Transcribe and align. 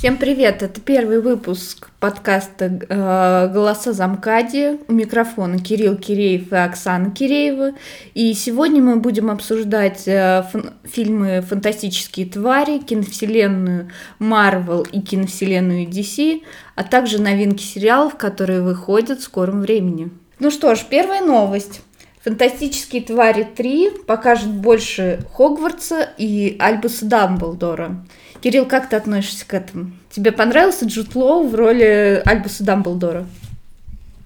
Всем 0.00 0.16
привет! 0.16 0.62
Это 0.62 0.80
первый 0.80 1.20
выпуск 1.20 1.90
подкаста 2.00 2.80
э, 2.88 3.52
«Голоса 3.52 3.92
Замкади». 3.92 4.78
У 4.88 4.94
микрофона 4.94 5.58
Кирилл 5.58 5.94
Киреев 5.98 6.50
и 6.50 6.56
Оксана 6.56 7.10
Киреева. 7.10 7.72
И 8.14 8.32
сегодня 8.32 8.80
мы 8.80 8.96
будем 8.96 9.30
обсуждать 9.30 10.08
э, 10.08 10.46
фильмы 10.84 11.42
«Фантастические 11.42 12.24
твари», 12.24 12.78
киновселенную 12.78 13.90
Marvel 14.18 14.88
и 14.90 15.02
киновселенную 15.02 15.86
DC, 15.86 16.44
а 16.76 16.82
также 16.82 17.20
новинки 17.20 17.62
сериалов, 17.62 18.16
которые 18.16 18.62
выходят 18.62 19.20
в 19.20 19.24
скором 19.24 19.60
времени. 19.60 20.08
Ну 20.38 20.50
что 20.50 20.74
ж, 20.76 20.78
первая 20.88 21.20
новость. 21.20 21.82
Фантастические 22.24 23.02
твари 23.02 23.44
3 23.44 24.02
покажет 24.06 24.50
больше 24.50 25.24
Хогвартса 25.32 26.08
и 26.18 26.54
Альбуса 26.58 27.06
Дамблдора. 27.06 28.04
Кирилл, 28.42 28.66
как 28.66 28.90
ты 28.90 28.96
относишься 28.96 29.46
к 29.46 29.54
этому? 29.54 29.92
Тебе 30.10 30.30
понравился 30.30 30.84
Джуд 30.84 31.14
Лоу 31.14 31.48
в 31.48 31.54
роли 31.54 32.22
Альбуса 32.24 32.62
Дамблдора? 32.64 33.26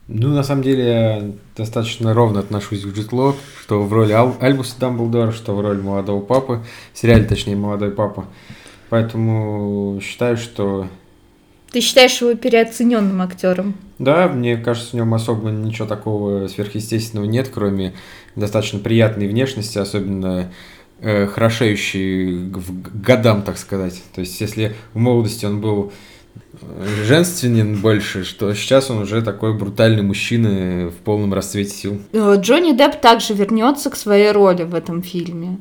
Ну, 0.09 0.29
на 0.29 0.43
самом 0.43 0.63
деле, 0.63 0.87
я 0.87 1.31
достаточно 1.57 2.13
ровно 2.15 2.41
отношусь 2.41 2.83
к 2.83 2.89
Джуд 2.89 3.13
Лоу, 3.13 3.37
что 3.63 3.83
в 3.83 3.93
роли 3.93 4.13
Ал- 4.13 4.37
Альбуса 4.41 4.75
Дамблдора, 4.79 5.31
что 5.31 5.55
в 5.55 5.61
роли 5.61 5.81
молодого 5.81 6.21
папы, 6.21 6.63
в 6.93 6.99
сериале, 6.99 7.25
точнее, 7.25 7.57
молодой 7.57 7.91
папа. 7.91 8.27
Поэтому 8.91 10.01
считаю, 10.03 10.37
что... 10.37 10.89
Ты 11.75 11.81
считаешь 11.81 12.21
его 12.21 12.35
переоцененным 12.35 13.21
актером? 13.21 13.75
Да, 13.99 14.29
мне 14.29 14.57
кажется, 14.57 14.91
в 14.91 14.95
нем 14.95 15.13
особо 15.13 15.51
ничего 15.51 15.89
такого 15.89 16.47
сверхъестественного 16.47 17.27
нет, 17.27 17.51
кроме 17.53 17.95
достаточно 18.37 18.79
приятной 18.79 19.27
внешности, 19.27 19.79
особенно 19.79 20.53
э, 21.01 21.27
хорошеющий 21.27 22.49
к 22.49 23.03
годам, 23.05 23.43
так 23.43 23.59
сказать. 23.59 24.01
То 24.15 24.21
есть, 24.21 24.41
если 24.41 24.77
в 24.93 25.01
молодости 25.01 25.47
он 25.47 25.61
был 25.61 25.93
э, 26.63 26.87
женственен 27.07 27.81
больше, 27.81 28.23
что 28.23 28.55
сейчас 28.55 28.89
он 28.89 28.99
уже 28.99 29.21
такой 29.21 29.53
брутальный 29.59 30.03
мужчина 30.03 30.91
в 30.91 31.03
полном 31.03 31.35
расцвете 31.35 31.71
сил. 31.71 32.01
Э, 32.13 32.37
Джонни 32.39 32.71
Депп 32.71 33.01
также 33.01 33.35
вернется 33.35 33.91
к 33.91 33.97
своей 33.97 34.31
роли 34.31 34.63
в 34.63 34.77
этом 34.77 35.03
фильме. 35.03 35.59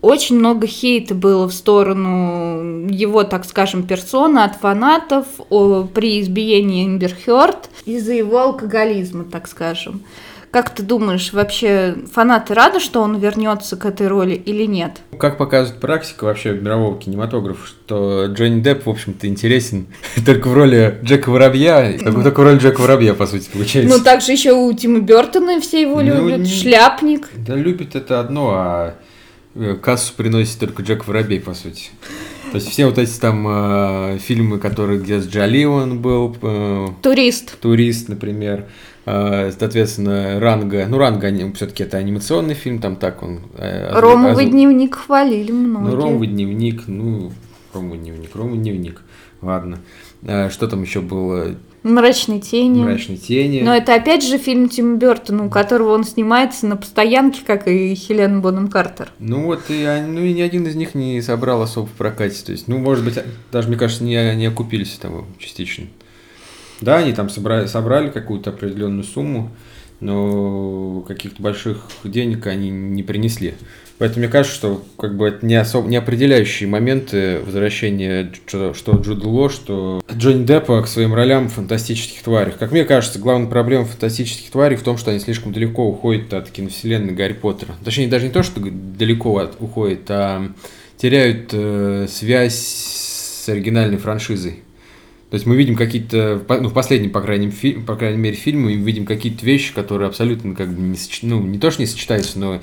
Очень 0.00 0.38
много 0.38 0.66
хейта 0.66 1.14
было 1.14 1.48
в 1.48 1.52
сторону 1.52 2.88
его, 2.88 3.24
так 3.24 3.44
скажем, 3.44 3.82
персоны 3.82 4.40
от 4.40 4.54
фанатов 4.56 5.26
о, 5.50 5.84
при 5.84 6.20
избиении 6.20 6.86
Эмбер 6.86 7.12
Хёрд 7.24 7.68
из-за 7.84 8.12
его 8.12 8.38
алкоголизма, 8.38 9.24
так 9.24 9.48
скажем. 9.48 10.02
Как 10.50 10.70
ты 10.70 10.82
думаешь, 10.82 11.32
вообще 11.34 11.94
фанаты 12.10 12.54
рады, 12.54 12.80
что 12.80 13.02
он 13.02 13.18
вернется 13.18 13.76
к 13.76 13.84
этой 13.84 14.08
роли 14.08 14.34
или 14.34 14.64
нет? 14.64 15.02
Как 15.18 15.36
показывает 15.36 15.80
практика 15.80 16.24
вообще 16.24 16.52
мирового 16.52 16.98
кинематографа, 16.98 17.66
что 17.66 18.26
Джонни 18.26 18.60
Депп, 18.60 18.86
в 18.86 18.90
общем-то, 18.90 19.26
интересен 19.26 19.88
только 20.24 20.48
в 20.48 20.54
роли 20.54 20.98
Джека 21.02 21.30
Воробья, 21.30 21.98
только, 21.98 22.22
только 22.22 22.40
в 22.40 22.44
роли 22.44 22.58
Джека 22.58 22.80
Воробья, 22.80 23.12
по 23.12 23.26
сути, 23.26 23.50
получается. 23.52 23.98
Ну, 23.98 24.02
также 24.02 24.32
еще 24.32 24.52
у 24.52 24.72
Тима 24.72 25.00
Бертона 25.00 25.60
все 25.60 25.82
его 25.82 26.00
ну, 26.00 26.28
любят, 26.28 26.48
Шляпник. 26.48 27.28
Да, 27.36 27.54
любит 27.54 27.94
это 27.94 28.20
одно, 28.20 28.50
а 28.54 28.94
кассу 29.82 30.14
приносит 30.16 30.58
только 30.58 30.82
Джек 30.82 31.06
Воробей, 31.06 31.40
по 31.40 31.54
сути. 31.54 31.90
То 32.50 32.56
есть 32.56 32.68
все 32.68 32.86
вот 32.86 32.98
эти 32.98 33.18
там 33.18 33.46
э, 33.46 34.18
фильмы, 34.18 34.58
которые 34.58 34.98
где 35.00 35.20
с 35.20 35.26
Джоли 35.26 35.64
он 35.64 36.00
был. 36.00 36.34
Э, 36.40 36.88
Турист. 37.02 37.58
Турист, 37.60 38.08
например. 38.08 38.66
Э, 39.04 39.50
соответственно, 39.58 40.40
Ранга, 40.40 40.86
ну, 40.88 40.98
Ранга 40.98 41.30
все-таки 41.54 41.82
это 41.82 41.98
анимационный 41.98 42.54
фильм, 42.54 42.78
там 42.78 42.96
так 42.96 43.22
он... 43.22 43.40
Э, 43.56 43.98
Ромовый 43.98 44.46
оз... 44.46 44.50
дневник 44.50 44.96
хвалили 44.96 45.52
многие. 45.52 45.90
Ну, 45.90 45.96
Ромовый 45.96 46.28
дневник, 46.28 46.82
ну, 46.86 47.32
Ромовый 47.72 47.98
дневник, 47.98 48.34
Ромовый 48.34 48.58
дневник, 48.58 49.02
ладно. 49.42 49.78
Э, 50.22 50.50
что 50.50 50.68
там 50.68 50.82
еще 50.82 51.00
было? 51.00 51.54
Мрачные 51.82 52.40
тени. 52.40 52.82
Мрачные 52.82 53.18
тени. 53.18 53.60
Но 53.60 53.74
это 53.74 53.94
опять 53.94 54.24
же 54.24 54.38
фильм 54.38 54.68
Тима 54.68 54.96
Бертона, 54.96 55.46
у 55.46 55.50
которого 55.50 55.94
он 55.94 56.04
снимается 56.04 56.66
на 56.66 56.76
постоянке, 56.76 57.42
как 57.46 57.68
и 57.68 57.94
Хелен 57.94 58.40
Бонем 58.40 58.68
Картер. 58.68 59.10
Ну 59.18 59.44
вот, 59.44 59.62
и, 59.68 59.86
ну 60.06 60.20
и 60.20 60.32
ни 60.32 60.40
один 60.40 60.66
из 60.66 60.74
них 60.74 60.94
не 60.94 61.20
собрал 61.22 61.62
особо 61.62 61.86
в 61.86 61.92
прокате. 61.92 62.44
То 62.44 62.52
есть, 62.52 62.68
ну, 62.68 62.78
может 62.78 63.04
быть, 63.04 63.18
даже, 63.52 63.68
мне 63.68 63.76
кажется, 63.76 64.04
не, 64.04 64.34
не 64.34 64.46
окупились 64.46 64.98
того 65.00 65.26
частично. 65.38 65.86
Да, 66.80 66.98
они 66.98 67.12
там 67.12 67.28
собрали, 67.28 67.66
собрали 67.66 68.10
какую-то 68.10 68.50
определенную 68.50 69.04
сумму, 69.04 69.50
но 70.00 71.04
каких-то 71.06 71.42
больших 71.42 71.86
денег 72.04 72.46
они 72.46 72.70
не 72.70 73.02
принесли. 73.02 73.54
Поэтому 73.98 74.20
мне 74.20 74.28
кажется, 74.28 74.56
что 74.56 74.84
как 74.96 75.16
бы 75.16 75.26
это 75.26 75.44
не, 75.44 75.56
особо, 75.56 75.88
не 75.88 75.96
определяющие 75.96 76.68
моменты 76.68 77.40
возвращения 77.44 78.32
что, 78.46 78.72
что 78.72 78.92
Джуда 78.92 79.28
Ло, 79.28 79.48
что 79.48 80.00
Джонни 80.12 80.44
Деппа 80.44 80.80
к 80.82 80.86
своим 80.86 81.14
ролям 81.14 81.48
в 81.48 81.54
фантастических 81.54 82.22
тварях. 82.22 82.58
Как 82.58 82.70
мне 82.70 82.84
кажется, 82.84 83.18
главная 83.18 83.48
проблема 83.48 83.86
фантастических 83.86 84.50
тварей 84.50 84.76
в 84.76 84.84
том, 84.84 84.98
что 84.98 85.10
они 85.10 85.18
слишком 85.18 85.52
далеко 85.52 85.84
уходят 85.84 86.32
от 86.32 86.48
киновселенной 86.50 87.12
Гарри 87.12 87.32
Поттера. 87.32 87.74
Точнее, 87.84 88.06
даже 88.06 88.26
не 88.26 88.32
то, 88.32 88.44
что 88.44 88.60
далеко 88.60 89.38
от, 89.38 89.56
уходят, 89.58 90.08
а 90.10 90.52
теряют 90.96 91.50
э, 91.52 92.06
связь 92.08 92.56
с 92.56 93.48
оригинальной 93.48 93.98
франшизой. 93.98 94.62
То 95.30 95.34
есть 95.34 95.44
мы 95.44 95.56
видим 95.56 95.76
какие-то, 95.76 96.42
ну, 96.48 96.68
в 96.68 96.72
последнем, 96.72 97.10
по 97.10 97.20
крайней, 97.20 97.50
фи, 97.50 97.74
по 97.74 97.96
крайней 97.96 98.18
мере, 98.18 98.34
фильме, 98.34 98.64
мы 98.64 98.72
видим 98.74 99.04
какие-то 99.04 99.44
вещи, 99.44 99.74
которые 99.74 100.08
абсолютно 100.08 100.54
как 100.54 100.72
бы 100.72 100.80
не, 100.80 100.96
ну, 101.22 101.42
не 101.42 101.58
то, 101.58 101.70
что 101.70 101.82
не 101.82 101.86
сочетаются, 101.86 102.38
но 102.38 102.62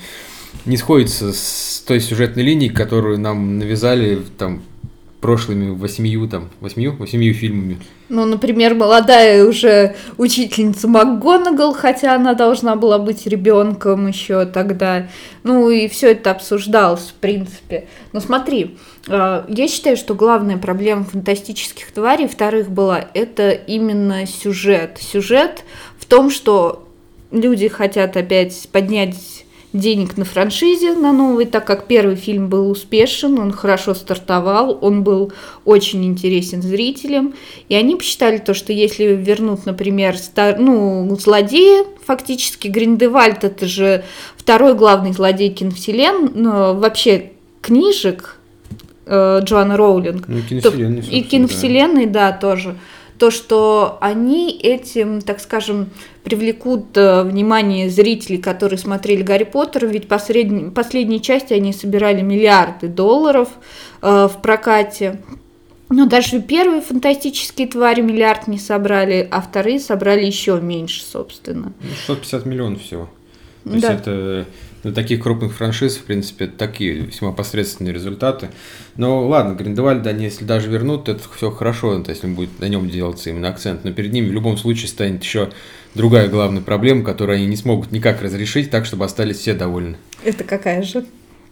не 0.66 0.78
сходятся 0.78 1.32
с 1.32 1.84
той 1.86 2.00
сюжетной 2.00 2.44
линией, 2.44 2.72
которую 2.72 3.20
нам 3.20 3.60
навязали 3.60 4.20
там 4.38 4.64
прошлыми 5.26 5.72
восьмию, 5.72 6.28
там, 6.28 6.52
восьмию, 6.60 6.96
восьмию 6.98 7.34
фильмами. 7.34 7.80
Ну, 8.10 8.26
например, 8.26 8.76
молодая 8.76 9.44
уже 9.44 9.96
учительница 10.20 10.88
МакГонагал, 10.88 11.74
хотя 11.74 12.14
она 12.14 12.36
должна 12.36 12.76
была 12.76 13.00
быть 13.00 13.26
ребенком 13.26 14.06
еще 14.06 14.46
тогда. 14.46 15.08
Ну, 15.42 15.72
и 15.72 15.88
все 15.88 16.12
это 16.12 16.30
обсуждалось, 16.30 17.08
в 17.08 17.14
принципе. 17.16 17.88
Но 18.14 18.20
смотри, 18.20 18.78
а, 19.08 19.48
я 19.48 19.68
считаю, 19.68 19.98
что 19.98 20.14
главная 20.14 20.58
проблема 20.58 21.06
фантастических 21.06 21.92
тварей, 21.92 22.28
вторых 22.28 22.70
была, 22.70 23.06
это 23.16 23.50
именно 23.50 24.28
сюжет. 24.28 25.00
Сюжет 25.02 25.64
в 25.98 26.06
том, 26.06 26.30
что 26.30 26.88
люди 27.32 27.68
хотят 27.68 28.16
опять 28.16 28.70
поднять 28.72 29.35
денег 29.76 30.18
на 30.18 30.26
франшизе, 30.26 30.94
на 30.94 31.12
новый, 31.12 31.46
так 31.46 31.66
как 31.66 31.88
первый 31.88 32.16
фильм 32.16 32.50
был 32.50 32.70
успешен, 32.70 33.40
он 33.40 33.52
хорошо 33.52 33.94
стартовал, 33.94 34.78
он 34.82 35.04
был 35.04 35.34
очень 35.66 36.06
интересен 36.06 36.62
зрителям. 36.62 37.34
И 37.70 37.76
они 37.76 37.96
посчитали 37.96 38.38
то, 38.38 38.54
что 38.54 38.74
если 38.74 39.04
вернут, 39.06 39.66
например, 39.66 40.18
стар, 40.18 40.58
ну, 40.58 41.16
злодея, 41.20 41.86
фактически 42.06 42.68
Гриндевальд 42.68 43.44
это 43.44 43.68
же 43.68 44.04
второй 44.38 44.74
главный 44.76 45.12
злодей 45.12 45.50
киновселен, 45.50 46.32
но 46.34 46.74
вообще 46.74 47.32
книжек 47.62 48.38
э, 49.06 49.42
Джоанна 49.44 49.78
Роулинг. 49.78 50.28
Ну, 50.28 50.38
и 50.38 50.42
киновселенной, 50.42 51.02
и 51.02 51.22
киновселенной, 51.22 52.06
да. 52.06 52.32
да, 52.32 52.38
тоже 52.38 52.76
то, 53.18 53.32
что 53.32 53.98
они 54.02 54.52
этим, 54.52 55.22
так 55.22 55.40
скажем, 55.40 55.90
привлекут 56.24 56.98
э, 56.98 57.24
внимание 57.24 57.90
зрителей, 57.90 58.38
которые 58.38 58.78
смотрели 58.78 59.22
Гарри 59.22 59.46
Поттера, 59.46 59.86
ведь 59.86 60.08
последние, 60.08 60.72
последние 60.72 61.20
части 61.20 61.54
они 61.54 61.72
собирали 61.72 62.22
миллиарды 62.22 62.88
долларов 62.88 63.50
э, 64.02 64.28
в 64.28 64.42
прокате. 64.42 65.22
Но 65.90 66.08
даже 66.08 66.42
первые 66.42 66.82
фантастические 66.82 67.68
твари 67.68 68.02
миллиард 68.02 68.48
не 68.48 68.58
собрали, 68.58 69.28
а 69.32 69.42
вторые 69.42 69.80
собрали 69.80 70.26
еще 70.26 70.60
меньше, 70.60 71.04
собственно. 71.04 71.74
650 72.08 72.46
миллионов 72.46 72.82
всего. 72.82 73.10
То 73.64 73.70
да. 73.70 73.76
есть 73.76 74.02
это 74.02 74.46
для 74.86 74.94
таких 74.94 75.24
крупных 75.24 75.52
франшиз, 75.54 75.98
в 75.98 76.04
принципе, 76.04 76.46
такие 76.46 76.94
весьма 76.94 77.32
посредственные 77.32 77.92
результаты. 77.92 78.50
Но 78.98 79.28
ладно, 79.28 79.56
Гриндевальда 79.56 80.12
они, 80.12 80.26
если 80.26 80.46
даже 80.46 80.70
вернут, 80.70 81.10
это 81.10 81.24
все 81.36 81.50
хорошо, 81.50 82.00
то 82.04 82.12
если 82.12 82.28
будет 82.28 82.60
на 82.60 82.66
нем 82.66 82.88
делаться 82.88 83.32
именно 83.32 83.50
акцент. 83.50 83.84
Но 83.84 83.92
перед 83.94 84.14
ними 84.14 84.30
в 84.30 84.32
любом 84.34 84.58
случае 84.58 84.88
станет 84.90 85.24
еще 85.24 85.50
другая 85.96 86.28
главная 86.28 86.62
проблема, 86.62 87.04
которую 87.04 87.38
они 87.38 87.48
не 87.48 87.56
смогут 87.56 87.92
никак 87.92 88.22
разрешить 88.22 88.70
так, 88.70 88.86
чтобы 88.86 89.06
остались 89.06 89.38
все 89.38 89.56
довольны. 89.56 89.98
Это 90.24 90.44
какая 90.44 90.84
же? 90.84 91.04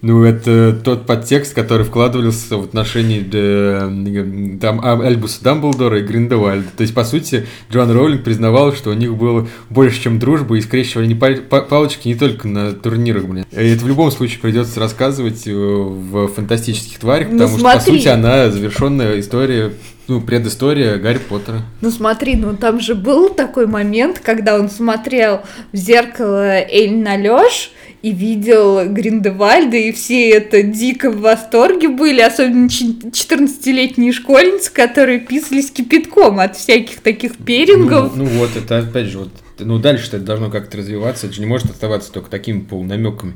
Ну, 0.04 0.26
это 0.26 0.78
тот 0.84 1.06
подтекст, 1.06 1.54
который 1.54 1.86
вкладывался 1.86 2.58
в 2.58 2.66
отношении 2.66 3.26
э, 3.32 4.58
там, 4.60 4.84
Альбуса 4.84 5.42
Дамблдора 5.42 6.00
и 6.00 6.04
Гриндевальда. 6.04 6.68
То 6.76 6.82
есть, 6.82 6.94
по 6.94 7.06
сути, 7.06 7.48
Джоан 7.72 7.90
Роулинг 7.90 8.22
признавал, 8.22 8.74
что 8.74 8.90
у 8.90 8.94
них 8.96 9.16
было 9.16 9.48
больше, 9.70 10.02
чем 10.02 10.20
дружба, 10.20 10.58
и 10.58 10.62
скрещивали 10.62 11.08
не 11.08 11.16
пал 11.16 11.64
палочки 11.64 12.10
не 12.10 12.16
только 12.16 12.50
на 12.50 12.74
турнирах, 12.74 13.24
блин. 13.24 13.46
И 13.54 13.56
это 13.56 13.86
в 13.86 13.88
любом 13.88 14.12
случае 14.12 14.40
придется 14.42 14.78
рассказывать 14.82 15.48
э, 15.48 15.54
в 15.54 16.28
фантастических 16.28 17.00
тварях, 17.00 17.30
ну, 17.32 17.40
потому 17.40 17.58
ну, 17.60 17.70
что, 17.70 17.78
по 17.78 17.80
сути, 17.80 18.08
она 18.10 18.52
завершенная 18.52 19.22
история 19.22 19.72
Ну, 20.08 20.20
предыстория 20.20 20.98
Гарри 20.98 21.20
Поттера. 21.20 21.62
Ну 21.80 21.90
смотри, 21.90 22.36
ну 22.36 22.58
там 22.58 22.82
же 22.82 22.94
был 22.94 23.30
такой 23.30 23.68
момент, 23.68 24.20
когда 24.20 24.60
он 24.60 24.70
смотрел 24.70 25.42
в 25.72 25.78
зеркало 25.78 26.60
Эль 26.60 26.96
на 26.96 27.16
Лёш 27.16 27.72
и 28.02 28.12
видел 28.12 28.86
Гриндевальда, 28.90 29.78
и 29.78 29.94
все 29.94 30.32
это 30.32 30.62
дико 30.62 31.10
в 31.10 31.22
восторге 31.22 31.88
были, 31.88 32.20
особенно 32.20 32.68
14-летние 32.68 34.12
школьницы, 34.12 34.74
которые 34.74 35.20
писались 35.20 35.72
кипятком 35.72 36.42
от 36.42 36.58
всяких 36.58 37.00
таких 37.00 37.38
перингов. 37.38 38.14
Ну, 38.14 38.26
ну 38.26 38.30
вот, 38.40 38.50
это 38.58 38.80
опять 38.80 39.08
же, 39.08 39.20
вот, 39.20 39.30
ну 39.60 39.80
дальше 39.80 40.08
это 40.08 40.20
должно 40.20 40.52
как-то 40.52 40.78
развиваться, 40.78 41.28
это 41.28 41.36
же 41.36 41.42
не 41.42 41.48
может 41.48 41.72
оставаться 41.72 42.12
только 42.12 42.30
такими 42.30 42.60
полунамеками. 42.60 43.36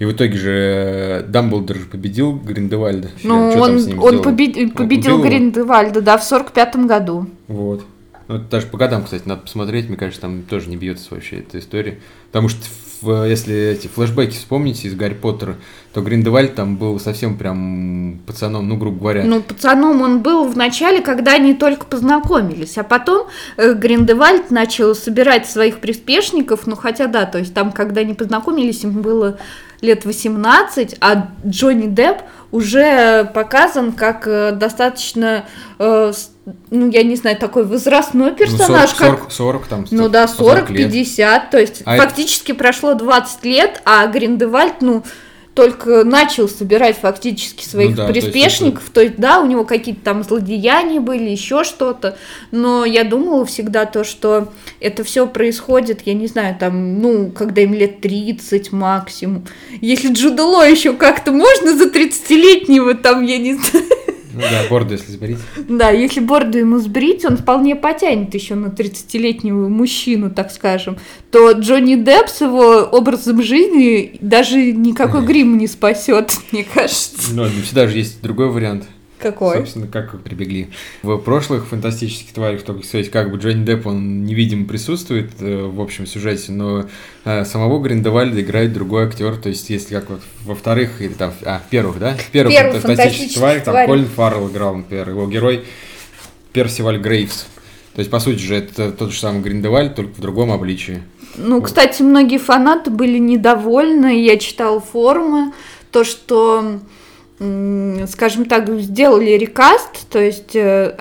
И 0.00 0.04
в 0.06 0.12
итоге 0.12 0.38
же 0.38 0.50
э, 0.50 1.22
Дамблдор 1.28 1.76
победил 1.90 2.32
Гриндевальда. 2.32 3.10
Ну, 3.22 3.50
он, 3.50 3.98
он 3.98 4.22
побед... 4.22 4.72
победил 4.72 5.16
он 5.16 5.22
Гриндевальда, 5.22 6.00
да, 6.00 6.16
в 6.16 6.24
сорок 6.24 6.52
пятом 6.52 6.86
году. 6.86 7.26
Вот. 7.48 7.84
Ну, 8.26 8.38
даже 8.38 8.66
по 8.66 8.78
годам, 8.78 9.04
кстати, 9.04 9.24
надо 9.26 9.42
посмотреть, 9.42 9.88
мне 9.88 9.98
кажется, 9.98 10.22
там 10.22 10.42
тоже 10.42 10.70
не 10.70 10.78
бьется 10.78 11.08
вообще 11.10 11.40
эта 11.40 11.58
история. 11.58 11.98
Потому 12.32 12.48
что 12.48 12.62
в, 13.02 13.28
если 13.28 13.54
эти 13.54 13.88
флешбеки 13.88 14.36
вспомните 14.36 14.88
из 14.88 14.94
Гарри 14.94 15.12
Поттера, 15.12 15.56
то 15.92 16.00
Гриндевальд 16.00 16.54
там 16.54 16.78
был 16.78 16.98
совсем 16.98 17.36
прям 17.36 18.20
пацаном, 18.26 18.70
ну, 18.70 18.78
грубо 18.78 19.00
говоря. 19.00 19.24
Ну, 19.24 19.42
пацаном 19.42 20.00
он 20.00 20.22
был 20.22 20.46
в 20.46 20.56
начале, 20.56 21.02
когда 21.02 21.34
они 21.34 21.52
только 21.52 21.84
познакомились, 21.84 22.78
а 22.78 22.84
потом 22.84 23.26
э, 23.58 23.74
Гриндевальд 23.74 24.50
начал 24.50 24.94
собирать 24.94 25.46
своих 25.46 25.80
приспешников, 25.80 26.66
ну, 26.66 26.74
хотя 26.74 27.06
да, 27.06 27.26
то 27.26 27.36
есть 27.36 27.52
там, 27.52 27.70
когда 27.70 28.00
они 28.00 28.14
познакомились, 28.14 28.82
им 28.82 29.02
было 29.02 29.38
лет 29.80 30.04
18, 30.04 30.96
а 31.00 31.28
Джонни 31.46 31.86
Депп 31.86 32.22
уже 32.52 33.30
показан 33.32 33.92
как 33.92 34.26
э, 34.26 34.52
достаточно, 34.52 35.44
э, 35.78 36.12
ну, 36.70 36.90
я 36.90 37.02
не 37.02 37.16
знаю, 37.16 37.36
такой 37.36 37.64
возрастной 37.64 38.32
персонаж. 38.32 38.90
Ну, 38.98 39.06
40, 39.06 39.18
40, 39.30 39.32
40 39.32 39.66
там. 39.66 39.86
Ну 39.90 40.08
да, 40.08 40.24
40-50, 40.24 41.42
то 41.50 41.58
есть 41.58 41.82
а 41.84 41.96
фактически 41.96 42.52
это... 42.52 42.58
прошло 42.58 42.94
20 42.94 43.44
лет, 43.44 43.80
а 43.84 44.06
Гриндевальд, 44.06 44.80
ну, 44.80 45.04
только 45.54 46.04
начал 46.04 46.48
собирать 46.48 46.96
фактически 46.96 47.64
своих 47.64 47.90
ну, 47.90 47.96
да, 47.96 48.06
приспешников, 48.06 48.90
то 48.90 49.00
есть, 49.00 49.14
это... 49.14 49.22
то 49.22 49.30
есть 49.30 49.36
да, 49.36 49.40
у 49.40 49.46
него 49.46 49.64
какие-то 49.64 50.00
там 50.02 50.22
злодеяния 50.22 51.00
были, 51.00 51.28
еще 51.30 51.64
что-то, 51.64 52.16
но 52.50 52.84
я 52.84 53.04
думала 53.04 53.44
всегда 53.44 53.84
то, 53.84 54.04
что 54.04 54.52
это 54.78 55.02
все 55.04 55.26
происходит, 55.26 56.02
я 56.04 56.14
не 56.14 56.28
знаю, 56.28 56.56
там, 56.58 57.00
ну, 57.00 57.30
когда 57.30 57.62
им 57.62 57.74
лет 57.74 58.00
30 58.00 58.72
максимум. 58.72 59.44
Если 59.80 60.12
Джудало 60.12 60.68
еще 60.68 60.92
как-то 60.92 61.32
можно 61.32 61.76
за 61.76 61.86
30-летнего, 61.88 62.94
там, 62.94 63.24
я 63.24 63.38
не 63.38 63.54
знаю, 63.54 63.84
ну 64.32 64.40
да, 64.40 64.68
бороду 64.68 64.94
если 64.94 65.12
сбрить. 65.12 65.38
Да, 65.68 65.90
если 65.90 66.20
бороду 66.20 66.58
ему 66.58 66.78
сбрить, 66.78 67.24
он 67.24 67.36
вполне 67.36 67.76
потянет 67.76 68.32
еще 68.34 68.54
на 68.54 68.66
30-летнего 68.66 69.68
мужчину, 69.68 70.30
так 70.30 70.50
скажем. 70.50 70.98
То 71.30 71.52
Джонни 71.52 71.96
Депп 71.96 72.28
с 72.28 72.40
его 72.40 72.88
образом 72.90 73.42
жизни 73.42 74.16
даже 74.20 74.72
никакой 74.72 75.22
грим 75.26 75.58
не 75.58 75.66
спасет, 75.66 76.32
мне 76.52 76.64
кажется. 76.64 77.34
Ну, 77.34 77.46
всегда 77.64 77.86
же 77.86 77.98
есть 77.98 78.22
другой 78.22 78.50
вариант. 78.50 78.84
Какой? 79.20 79.58
Собственно, 79.58 79.86
как 79.86 80.20
прибегли. 80.22 80.70
В 81.02 81.18
прошлых 81.18 81.66
фантастических 81.66 82.32
тварях, 82.32 82.62
только 82.62 82.86
сказать, 82.86 83.10
как 83.10 83.30
бы 83.30 83.38
Джонни 83.38 83.64
Депп, 83.64 83.86
он 83.86 84.24
невидимо 84.24 84.66
присутствует 84.66 85.30
э, 85.40 85.64
в 85.64 85.80
общем 85.80 86.06
сюжете, 86.06 86.52
но 86.52 86.86
э, 87.24 87.44
самого 87.44 87.82
Гриндевальда 87.82 88.40
играет 88.40 88.72
другой 88.72 89.04
актер, 89.04 89.36
то 89.36 89.50
есть 89.50 89.68
если 89.68 89.94
как 89.94 90.08
вот 90.08 90.20
во 90.44 90.54
вторых, 90.54 91.02
или 91.02 91.12
там, 91.12 91.32
а, 91.44 91.60
в 91.64 91.68
первых, 91.68 91.98
да? 91.98 92.14
В 92.14 92.30
первых 92.30 92.54
Первый 92.54 92.80
фантастических 92.80 93.34
тварях, 93.34 93.64
там 93.64 93.86
Колин 93.86 94.06
Фаррелл 94.06 94.48
играл, 94.48 94.76
например, 94.76 95.10
его 95.10 95.26
герой 95.26 95.64
Персиваль 96.52 96.98
Грейвс. 96.98 97.46
То 97.94 97.98
есть, 97.98 98.10
по 98.10 98.20
сути 98.20 98.38
же, 98.38 98.54
это 98.54 98.92
тот 98.92 99.12
же 99.12 99.18
самый 99.18 99.42
Гриндевальд, 99.42 99.94
только 99.94 100.14
в 100.14 100.20
другом 100.20 100.52
обличии. 100.52 101.02
Ну, 101.36 101.56
вот. 101.56 101.66
кстати, 101.66 102.02
многие 102.02 102.38
фанаты 102.38 102.90
были 102.90 103.18
недовольны, 103.18 104.22
я 104.22 104.38
читал 104.38 104.80
форумы, 104.80 105.52
то, 105.90 106.04
что 106.04 106.80
скажем 108.06 108.44
так, 108.44 108.68
сделали 108.80 109.30
рекаст, 109.30 110.08
то 110.10 110.18
есть 110.18 110.54
э, 110.54 110.98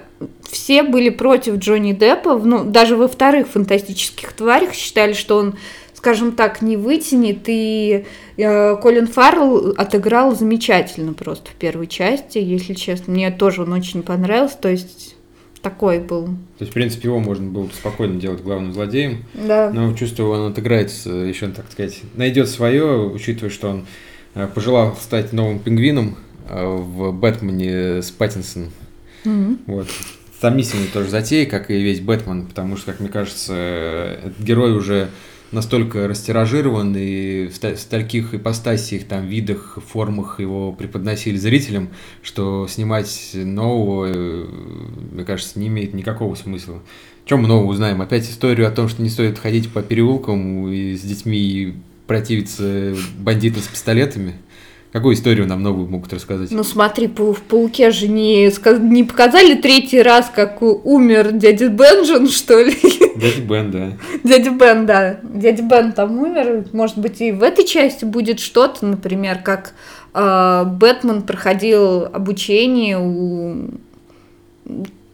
все 0.50 0.84
были 0.84 1.10
против 1.10 1.58
Джонни 1.58 1.92
Деппа, 1.92 2.38
ну, 2.38 2.64
даже 2.64 2.96
во 2.96 3.10
вторых 3.10 3.48
фантастических 3.50 4.32
тварях 4.32 4.74
считали, 4.74 5.12
что 5.12 5.38
он, 5.38 5.56
скажем 5.94 6.32
так, 6.32 6.62
не 6.62 6.78
вытянет, 6.78 7.40
и 7.48 8.06
э, 8.38 8.76
Колин 8.78 9.08
Фаррелл 9.08 9.74
отыграл 9.76 10.34
замечательно 10.34 11.12
просто 11.12 11.52
в 11.52 11.56
первой 11.56 11.88
части, 11.88 12.38
если 12.38 12.74
честно, 12.74 13.14
мне 13.14 13.32
тоже 13.32 13.64
он 13.64 13.74
очень 13.74 14.02
понравился, 14.02 14.58
то 14.62 14.70
есть 14.70 15.18
такой 15.62 16.00
был. 16.00 16.28
То 16.28 16.62
есть, 16.62 16.72
в 16.72 16.74
принципе, 16.74 17.10
его 17.10 17.20
можно 17.20 17.50
было 17.50 17.68
спокойно 17.74 18.18
делать 18.18 18.42
главным 18.42 18.72
злодеем. 18.72 19.26
Да. 19.34 19.70
Но 19.74 19.94
чувствую, 19.94 20.32
он 20.32 20.52
отыграется 20.54 21.10
еще, 21.10 21.50
так 21.50 21.70
сказать, 21.70 22.00
найдет 22.16 22.48
свое, 22.48 23.10
учитывая, 23.10 23.50
что 23.50 23.70
он 23.70 23.86
э, 24.36 24.48
пожелал 24.48 24.96
стать 24.96 25.34
новым 25.34 25.60
пингвином, 25.60 26.16
в 26.50 27.12
Бэтмене 27.12 28.02
с 28.02 28.12
Паттинсоном. 28.12 28.72
Mm-hmm. 29.26 29.58
Вот. 29.68 29.88
Сомнительная 30.40 30.88
тоже 30.88 31.10
затея, 31.10 31.46
как 31.46 31.70
и 31.70 31.82
весь 31.82 32.00
Бэтмен, 32.00 32.48
потому 32.48 32.78
что, 32.78 32.92
как 32.92 33.02
мне 33.02 33.10
кажется, 33.10 33.54
этот 34.24 34.40
герой 34.40 34.74
уже 34.74 35.10
настолько 35.52 36.08
растиражирован 36.08 36.96
и 36.96 37.48
в 37.48 37.78
стольких 37.78 38.34
ипостасиях, 38.34 39.06
там, 39.06 39.28
видах, 39.28 39.80
формах 39.86 40.40
его 40.40 40.72
преподносили 40.72 41.38
зрителям, 41.38 41.90
что 42.22 42.68
снимать 42.68 43.32
нового, 43.34 44.06
э, 44.08 44.46
мне 45.12 45.24
кажется, 45.24 45.60
не 45.60 45.68
имеет 45.68 45.94
никакого 45.94 46.36
смысла. 46.36 46.82
Чем 47.26 47.42
мы 47.42 47.48
нового 47.48 47.70
узнаем? 47.70 48.02
Опять 48.02 48.30
историю 48.30 48.68
о 48.68 48.72
том, 48.72 48.90
что 48.90 49.02
не 49.02 49.10
стоит 49.10 49.38
ходить 49.38 49.70
по 49.70 49.82
переулкам 49.82 50.68
и 50.72 50.96
с 50.96 51.02
детьми 51.02 51.76
противиться 52.08 52.96
бандитам 53.18 53.62
с 53.62 53.68
пистолетами? 53.68 54.34
Какую 54.92 55.14
историю 55.14 55.46
нам 55.46 55.62
новую 55.62 55.88
могут 55.88 56.12
рассказать? 56.14 56.50
Ну 56.50 56.64
смотри, 56.64 57.08
в 57.08 57.42
«Пауке» 57.44 57.92
же 57.92 58.08
не, 58.08 58.52
не 58.80 59.04
показали 59.04 59.54
третий 59.54 60.02
раз, 60.02 60.32
как 60.34 60.64
умер 60.64 61.34
дядя 61.34 61.70
Бенджин, 61.70 62.28
что 62.30 62.60
ли? 62.60 62.76
Дядя 63.16 63.42
Бен, 63.42 63.72
да. 63.72 63.92
Дядя 64.24 64.50
Бен, 64.50 64.86
да. 64.88 65.20
Дядя 65.22 65.62
Бен 65.62 65.92
там 65.92 66.18
умер. 66.18 66.66
Может 66.74 66.98
быть, 66.98 67.22
и 67.22 67.32
в 67.32 67.44
этой 67.44 67.66
части 67.66 68.04
будет 68.04 68.40
что-то, 68.40 68.86
например, 68.86 69.40
как 69.44 69.74
э, 70.16 70.64
Бэтмен 70.66 71.22
проходил 71.22 72.06
обучение 72.06 72.98
у 72.98 73.70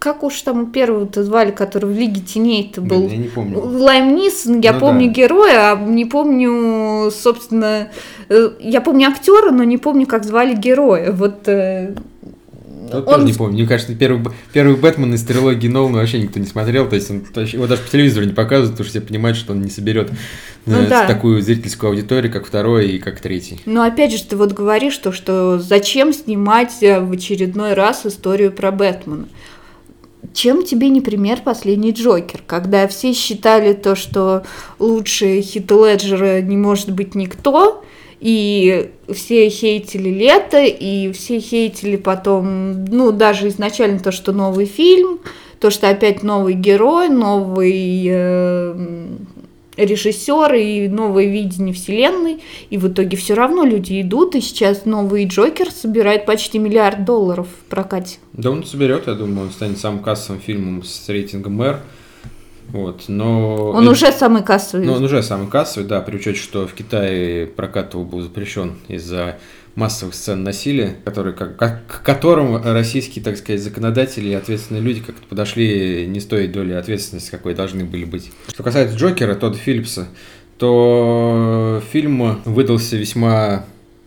как 0.05 0.21
уж 0.21 0.39
там 0.41 0.71
первого-то 0.71 1.23
звали, 1.23 1.49
который 1.49 1.91
в 1.91 1.97
Лиге 1.97 2.21
Теней-то 2.21 2.79
был? 2.79 3.09
Я 3.09 3.17
не 3.17 3.27
помню. 3.27 3.59
Лайм 3.59 4.15
Нисон, 4.15 4.59
я 4.61 4.73
ну, 4.73 4.79
помню 4.79 5.07
да. 5.07 5.13
героя, 5.13 5.71
а 5.71 5.75
не 5.75 6.05
помню, 6.05 7.09
собственно, 7.09 7.89
э, 8.29 8.51
я 8.59 8.81
помню 8.81 9.07
актера, 9.07 9.49
но 9.49 9.63
не 9.63 9.79
помню, 9.79 10.05
как 10.05 10.23
звали 10.23 10.53
героя. 10.53 11.11
Вот 11.11 11.47
э, 11.47 11.95
вот 12.91 13.07
он... 13.07 13.13
тоже 13.15 13.25
не 13.25 13.33
помню. 13.33 13.55
Мне 13.55 13.67
кажется, 13.67 13.95
первый, 13.95 14.31
первый 14.53 14.75
Бэтмен 14.75 15.11
из 15.15 15.23
трилогии 15.23 15.67
Нолана 15.67 15.97
вообще 15.97 16.21
никто 16.21 16.39
не 16.39 16.45
смотрел. 16.45 16.87
То 16.87 16.97
есть 16.97 17.09
он, 17.09 17.23
его 17.33 17.65
даже 17.65 17.81
по 17.81 17.89
телевизору 17.89 18.27
не 18.27 18.33
показывают, 18.33 18.73
потому 18.73 18.87
что 18.87 18.99
все 18.99 19.07
понимают, 19.07 19.39
что 19.39 19.53
он 19.53 19.61
не 19.61 19.71
соберет 19.71 20.11
ну, 20.67 20.83
э, 20.83 20.87
да. 20.87 21.07
такую 21.07 21.41
зрительскую 21.41 21.89
аудиторию, 21.89 22.31
как 22.31 22.45
второй 22.45 22.89
и 22.89 22.99
как 22.99 23.21
третий. 23.21 23.59
Но 23.65 23.81
опять 23.81 24.11
же, 24.11 24.23
ты 24.23 24.35
вот 24.37 24.53
говоришь, 24.53 24.95
то, 24.99 25.11
что 25.11 25.57
зачем 25.57 26.13
снимать 26.13 26.73
в 26.79 27.11
очередной 27.11 27.73
раз 27.73 28.05
историю 28.05 28.51
про 28.51 28.69
Бэтмена? 28.69 29.25
Чем 30.33 30.63
тебе 30.63 30.89
не 30.89 31.01
пример 31.01 31.41
последний 31.43 31.91
Джокер, 31.91 32.41
когда 32.45 32.87
все 32.87 33.13
считали 33.13 33.73
то, 33.73 33.95
что 33.95 34.43
лучше 34.79 35.41
Хит 35.41 35.71
Леджера 35.71 36.41
не 36.41 36.57
может 36.57 36.91
быть 36.91 37.15
никто, 37.15 37.83
и 38.19 38.91
все 39.13 39.49
хейтили 39.49 40.09
лето, 40.09 40.63
и 40.63 41.11
все 41.11 41.39
хейтили 41.39 41.95
потом, 41.95 42.85
ну, 42.85 43.11
даже 43.11 43.49
изначально 43.49 43.99
то, 43.99 44.11
что 44.11 44.31
новый 44.31 44.65
фильм, 44.65 45.19
то, 45.59 45.69
что 45.69 45.89
опять 45.89 46.23
новый 46.23 46.53
герой, 46.53 47.09
новый 47.09 48.05
э, 48.07 49.07
режиссер 49.77 50.53
и 50.53 50.87
новое 50.87 51.25
видение 51.25 51.73
вселенной, 51.73 52.41
и 52.69 52.77
в 52.77 52.87
итоге 52.87 53.17
все 53.17 53.33
равно 53.33 53.63
люди 53.63 54.01
идут, 54.01 54.35
и 54.35 54.41
сейчас 54.41 54.85
новый 54.85 55.25
Джокер 55.25 55.71
собирает 55.71 56.25
почти 56.25 56.59
миллиард 56.59 57.05
долларов 57.05 57.47
в 57.47 57.69
прокате. 57.69 58.17
Да 58.33 58.51
он 58.51 58.63
соберет, 58.63 59.07
я 59.07 59.13
думаю, 59.13 59.47
он 59.47 59.51
станет 59.51 59.77
самым 59.77 60.03
кассовым 60.03 60.41
фильмом 60.41 60.83
с 60.83 61.07
рейтингом 61.09 61.61
R. 61.61 61.79
Вот, 62.69 63.05
но... 63.07 63.71
Он 63.71 63.83
это... 63.83 63.91
уже 63.91 64.11
самый 64.11 64.43
кассовый. 64.43 64.85
Ну, 64.85 64.93
он 64.93 65.03
уже 65.03 65.21
самый 65.23 65.47
кассовый, 65.49 65.87
да, 65.87 66.01
при 66.01 66.15
учете, 66.15 66.39
что 66.39 66.67
в 66.67 66.73
Китае 66.73 67.47
прокат 67.47 67.93
его 67.93 68.03
был 68.03 68.21
запрещен 68.21 68.75
из-за 68.87 69.37
массовых 69.75 70.15
сцен 70.15 70.43
насилия, 70.43 70.95
которые, 71.03 71.33
как, 71.33 71.57
к 71.57 72.01
которым 72.01 72.61
российские, 72.63 73.23
так 73.23 73.37
сказать, 73.37 73.61
законодатели 73.61 74.29
и 74.29 74.33
ответственные 74.33 74.81
люди 74.81 75.01
как-то 75.01 75.21
подошли 75.27 76.07
не 76.07 76.19
с 76.19 76.25
той 76.25 76.47
доли 76.47 76.73
ответственности, 76.73 77.29
какой 77.29 77.53
должны 77.53 77.83
были 77.83 78.05
быть. 78.05 78.31
Что 78.47 78.63
касается 78.63 78.97
Джокера, 78.97 79.35
Тодда 79.35 79.57
Филлипса, 79.57 80.07
то 80.57 81.81
фильм 81.91 82.41
выдался 82.45 82.95
весьма 82.95 83.65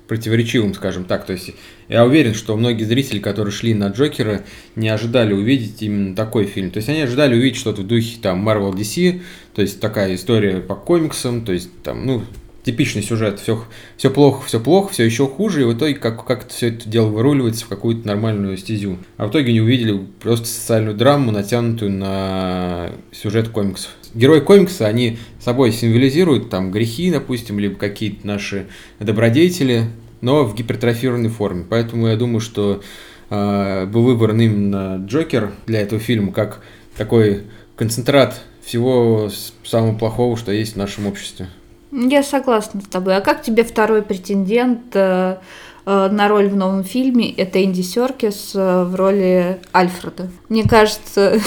противоречивым, 0.08 0.74
скажем 0.74 1.04
так. 1.04 1.26
То 1.26 1.34
есть 1.34 1.52
я 1.88 2.04
уверен, 2.04 2.34
что 2.34 2.56
многие 2.56 2.84
зрители, 2.84 3.18
которые 3.18 3.52
шли 3.52 3.74
на 3.74 3.88
Джокера, 3.88 4.42
не 4.76 4.88
ожидали 4.88 5.32
увидеть 5.32 5.82
именно 5.82 6.14
такой 6.14 6.44
фильм. 6.44 6.70
То 6.70 6.78
есть 6.78 6.88
они 6.88 7.00
ожидали 7.00 7.34
увидеть 7.34 7.58
что-то 7.58 7.82
в 7.82 7.86
духе 7.86 8.18
там 8.20 8.46
Marvel 8.46 8.74
DC, 8.74 9.20
то 9.54 9.62
есть 9.62 9.80
такая 9.80 10.14
история 10.14 10.60
по 10.60 10.74
комиксам, 10.74 11.44
то 11.44 11.52
есть 11.52 11.70
там, 11.82 12.06
ну, 12.06 12.22
типичный 12.68 13.02
сюжет, 13.02 13.40
все, 13.40 13.64
все 13.96 14.10
плохо, 14.10 14.44
все 14.46 14.60
плохо, 14.60 14.92
все 14.92 15.04
еще 15.04 15.26
хуже, 15.26 15.62
и 15.62 15.64
в 15.64 15.72
итоге 15.72 15.94
как, 15.94 16.26
как 16.26 16.48
все 16.48 16.68
это 16.68 16.86
дело 16.86 17.06
выруливается 17.08 17.64
в 17.64 17.68
какую-то 17.68 18.06
нормальную 18.06 18.58
стезю. 18.58 18.98
А 19.16 19.26
в 19.26 19.30
итоге 19.30 19.54
не 19.54 19.62
увидели 19.62 19.98
просто 20.20 20.46
социальную 20.46 20.94
драму, 20.94 21.32
натянутую 21.32 21.92
на 21.92 22.90
сюжет 23.10 23.48
комиксов. 23.48 23.92
Герои 24.12 24.40
комикса, 24.40 24.86
они 24.86 25.18
собой 25.40 25.72
символизируют 25.72 26.50
там 26.50 26.70
грехи, 26.70 27.10
допустим, 27.10 27.58
либо 27.58 27.76
какие-то 27.76 28.26
наши 28.26 28.66
добродетели, 29.00 29.86
но 30.20 30.44
в 30.44 30.54
гипертрофированной 30.54 31.30
форме. 31.30 31.64
Поэтому 31.68 32.08
я 32.08 32.16
думаю, 32.16 32.40
что 32.40 32.82
э, 33.30 33.86
был 33.86 34.04
выбран 34.04 34.40
именно 34.40 35.04
Джокер 35.04 35.52
для 35.66 35.80
этого 35.80 36.00
фильма 36.00 36.32
как 36.32 36.60
такой 36.96 37.44
концентрат 37.76 38.42
всего 38.62 39.30
самого 39.64 39.96
плохого, 39.96 40.36
что 40.36 40.52
есть 40.52 40.74
в 40.74 40.76
нашем 40.76 41.06
обществе. 41.06 41.48
Я 41.90 42.22
согласна 42.22 42.80
с 42.82 42.84
тобой. 42.84 43.16
А 43.16 43.20
как 43.20 43.42
тебе 43.42 43.64
второй 43.64 44.02
претендент 44.02 44.94
э, 44.94 45.38
э, 45.86 46.08
на 46.10 46.28
роль 46.28 46.48
в 46.48 46.56
новом 46.56 46.84
фильме? 46.84 47.32
Это 47.32 47.64
Энди 47.64 47.80
Серкис 47.80 48.52
э, 48.54 48.84
в 48.84 48.94
роли 48.94 49.58
Альфреда. 49.74 50.30
Мне 50.50 50.64
кажется, 50.68 51.40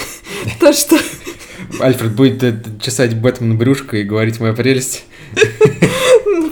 то, 0.60 0.72
что... 0.74 0.98
Альфред 1.80 2.14
будет 2.14 2.82
чесать 2.82 3.16
Бэтмена 3.16 3.54
брюшко 3.54 3.96
и 3.96 4.02
говорить 4.02 4.40
«моя 4.40 4.52
прелесть». 4.52 5.04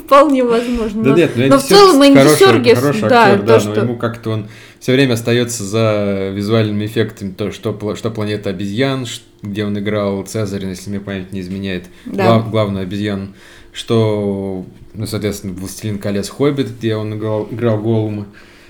Ну, 0.08 0.16
вполне 0.18 0.44
возможно. 0.44 1.02
Да 1.02 1.12
нет, 1.14 1.32
но 1.36 1.58
в 1.58 1.62
целом 1.62 2.04
Энди 2.04 2.36
Серкис, 2.36 3.00
да, 3.00 3.36
то, 3.38 3.60
что... 3.60 3.80
ему 3.80 3.96
как-то 3.96 4.30
он 4.30 4.48
все 4.78 4.92
время 4.92 5.14
остается 5.14 5.64
за 5.64 6.30
визуальными 6.32 6.86
эффектами, 6.86 7.32
то, 7.32 7.50
что, 7.50 7.96
что 7.96 8.10
планета 8.10 8.50
обезьян, 8.50 9.06
где 9.42 9.64
он 9.64 9.78
играл 9.78 10.22
Цезарь, 10.22 10.64
если 10.64 10.90
мне 10.90 11.00
память 11.00 11.32
не 11.32 11.40
изменяет, 11.40 11.86
да. 12.04 12.26
глав, 12.26 12.50
главную 12.50 12.82
обезьяну, 12.84 13.28
что, 13.72 14.64
ну, 14.94 15.06
соответственно, 15.06 15.54
«Властелин 15.54 15.98
колец. 15.98 16.28
Хоббит», 16.28 16.68
где 16.78 16.96
он 16.96 17.14
играл, 17.14 17.48
играл 17.50 17.78
Голума. 17.78 18.26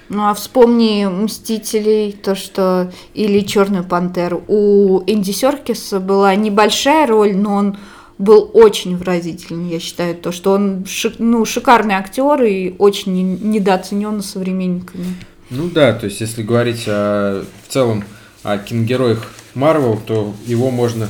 Ну 0.08 0.22
а 0.28 0.34
вспомни 0.34 1.04
«Мстителей», 1.04 2.12
то, 2.12 2.34
что... 2.34 2.92
Или 3.14 3.40
«Черную 3.40 3.84
пантеру». 3.84 4.42
У 4.48 5.02
Энди 5.06 5.32
Серкиса 5.32 6.00
была 6.00 6.34
небольшая 6.34 7.06
роль, 7.06 7.36
но 7.36 7.54
он 7.54 7.76
был 8.18 8.50
очень 8.54 8.96
выразительный, 8.96 9.70
я 9.70 9.80
считаю, 9.80 10.14
то, 10.14 10.32
что 10.32 10.52
он 10.52 10.86
шик, 10.86 11.14
ну, 11.18 11.44
шикарный 11.44 11.94
актер 11.94 12.42
и 12.42 12.74
очень 12.78 13.38
недооценен 13.40 14.22
современниками. 14.22 15.06
Ну 15.50 15.68
да, 15.68 15.92
то 15.92 16.06
есть 16.06 16.20
если 16.20 16.42
говорить 16.42 16.84
о, 16.88 17.44
в 17.66 17.72
целом 17.72 18.04
о 18.42 18.58
киногероях 18.58 19.30
Марвел, 19.54 20.00
то 20.04 20.34
его 20.46 20.70
можно, 20.70 21.08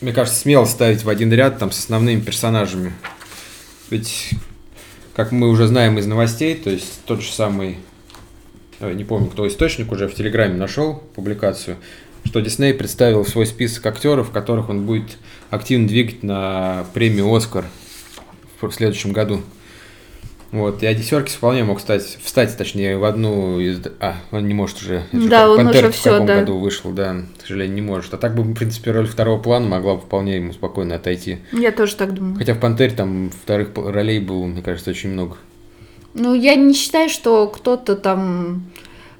мне 0.00 0.12
кажется, 0.12 0.40
смело 0.40 0.66
ставить 0.66 1.04
в 1.04 1.08
один 1.08 1.32
ряд 1.32 1.58
там 1.58 1.72
с 1.72 1.78
основными 1.78 2.20
персонажами. 2.20 2.92
Ведь, 3.88 4.30
как 5.14 5.32
мы 5.32 5.48
уже 5.48 5.66
знаем 5.66 5.98
из 5.98 6.06
новостей, 6.06 6.54
то 6.54 6.70
есть 6.70 7.00
тот 7.06 7.22
же 7.22 7.32
самый, 7.32 7.78
не 8.80 9.04
помню, 9.04 9.28
кто 9.28 9.48
источник 9.48 9.90
уже 9.90 10.06
в 10.06 10.14
Телеграме 10.14 10.54
нашел 10.54 11.02
публикацию, 11.14 11.76
что 12.24 12.40
Дисней 12.40 12.74
представил 12.74 13.24
свой 13.24 13.46
список 13.46 13.86
актеров, 13.86 14.30
которых 14.30 14.68
он 14.68 14.86
будет 14.86 15.18
активно 15.50 15.88
двигать 15.88 16.22
на 16.22 16.84
премию 16.94 17.32
«Оскар» 17.34 17.64
в 18.60 18.70
следующем 18.72 19.12
году. 19.12 19.42
Вот, 20.52 20.82
и 20.82 20.86
Ади 20.86 21.02
Серкис 21.02 21.34
вполне 21.34 21.62
мог 21.62 21.78
стать, 21.78 22.18
встать, 22.22 22.56
точнее, 22.56 22.98
в 22.98 23.04
одну 23.04 23.60
из... 23.60 23.80
А, 24.00 24.16
он 24.32 24.48
не 24.48 24.54
может 24.54 24.78
уже. 24.78 25.04
Это 25.12 25.28
да, 25.28 25.48
он 25.48 25.58
Пантер 25.58 25.84
уже 25.84 25.92
в 25.92 26.02
каком 26.02 26.26
да. 26.26 26.40
году 26.40 26.58
вышел, 26.58 26.90
да, 26.90 27.22
к 27.38 27.42
сожалению, 27.42 27.76
не 27.76 27.82
может. 27.82 28.12
А 28.14 28.16
так 28.16 28.34
бы, 28.34 28.42
в 28.42 28.54
принципе, 28.54 28.90
роль 28.90 29.06
второго 29.06 29.40
плана 29.40 29.68
могла 29.68 29.94
бы 29.94 30.00
вполне 30.00 30.36
ему 30.36 30.52
спокойно 30.52 30.96
отойти. 30.96 31.38
Я 31.52 31.70
тоже 31.70 31.94
так 31.94 32.14
думаю. 32.14 32.34
Хотя 32.36 32.54
в 32.54 32.58
Пантере 32.58 32.90
там 32.96 33.30
вторых 33.30 33.68
ролей 33.76 34.18
было, 34.18 34.44
мне 34.46 34.60
кажется, 34.60 34.90
очень 34.90 35.10
много. 35.10 35.36
Ну, 36.14 36.34
я 36.34 36.56
не 36.56 36.74
считаю, 36.74 37.08
что 37.08 37.46
кто-то 37.46 37.94
там 37.94 38.64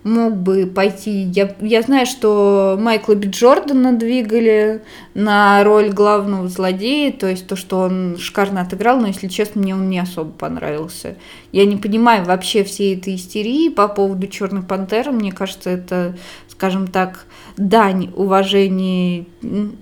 мог 0.02 0.36
бы 0.36 0.66
пойти. 0.66 1.30
Я, 1.34 1.54
я 1.60 1.82
знаю, 1.82 2.06
что 2.06 2.76
Майкла 2.80 3.14
Би 3.14 3.28
Джордана 3.28 3.92
двигали 3.92 4.82
на 5.14 5.62
роль 5.64 5.90
главного 5.90 6.48
злодея, 6.48 7.12
то 7.12 7.26
есть 7.26 7.46
то, 7.46 7.56
что 7.56 7.80
он 7.80 8.16
шикарно 8.18 8.62
отыграл, 8.62 8.98
но, 8.98 9.08
если 9.08 9.28
честно, 9.28 9.60
мне 9.60 9.74
он 9.74 9.90
не 9.90 9.98
особо 9.98 10.30
понравился. 10.30 11.16
Я 11.52 11.66
не 11.66 11.76
понимаю 11.76 12.24
вообще 12.24 12.64
всей 12.64 12.96
этой 12.96 13.16
истерии 13.16 13.68
по 13.68 13.88
поводу 13.88 14.26
Черной 14.26 14.62
пантеры. 14.62 15.12
Мне 15.12 15.32
кажется, 15.32 15.70
это, 15.70 16.16
скажем 16.48 16.86
так, 16.86 17.26
дань 17.56 18.10
уважения 18.14 19.26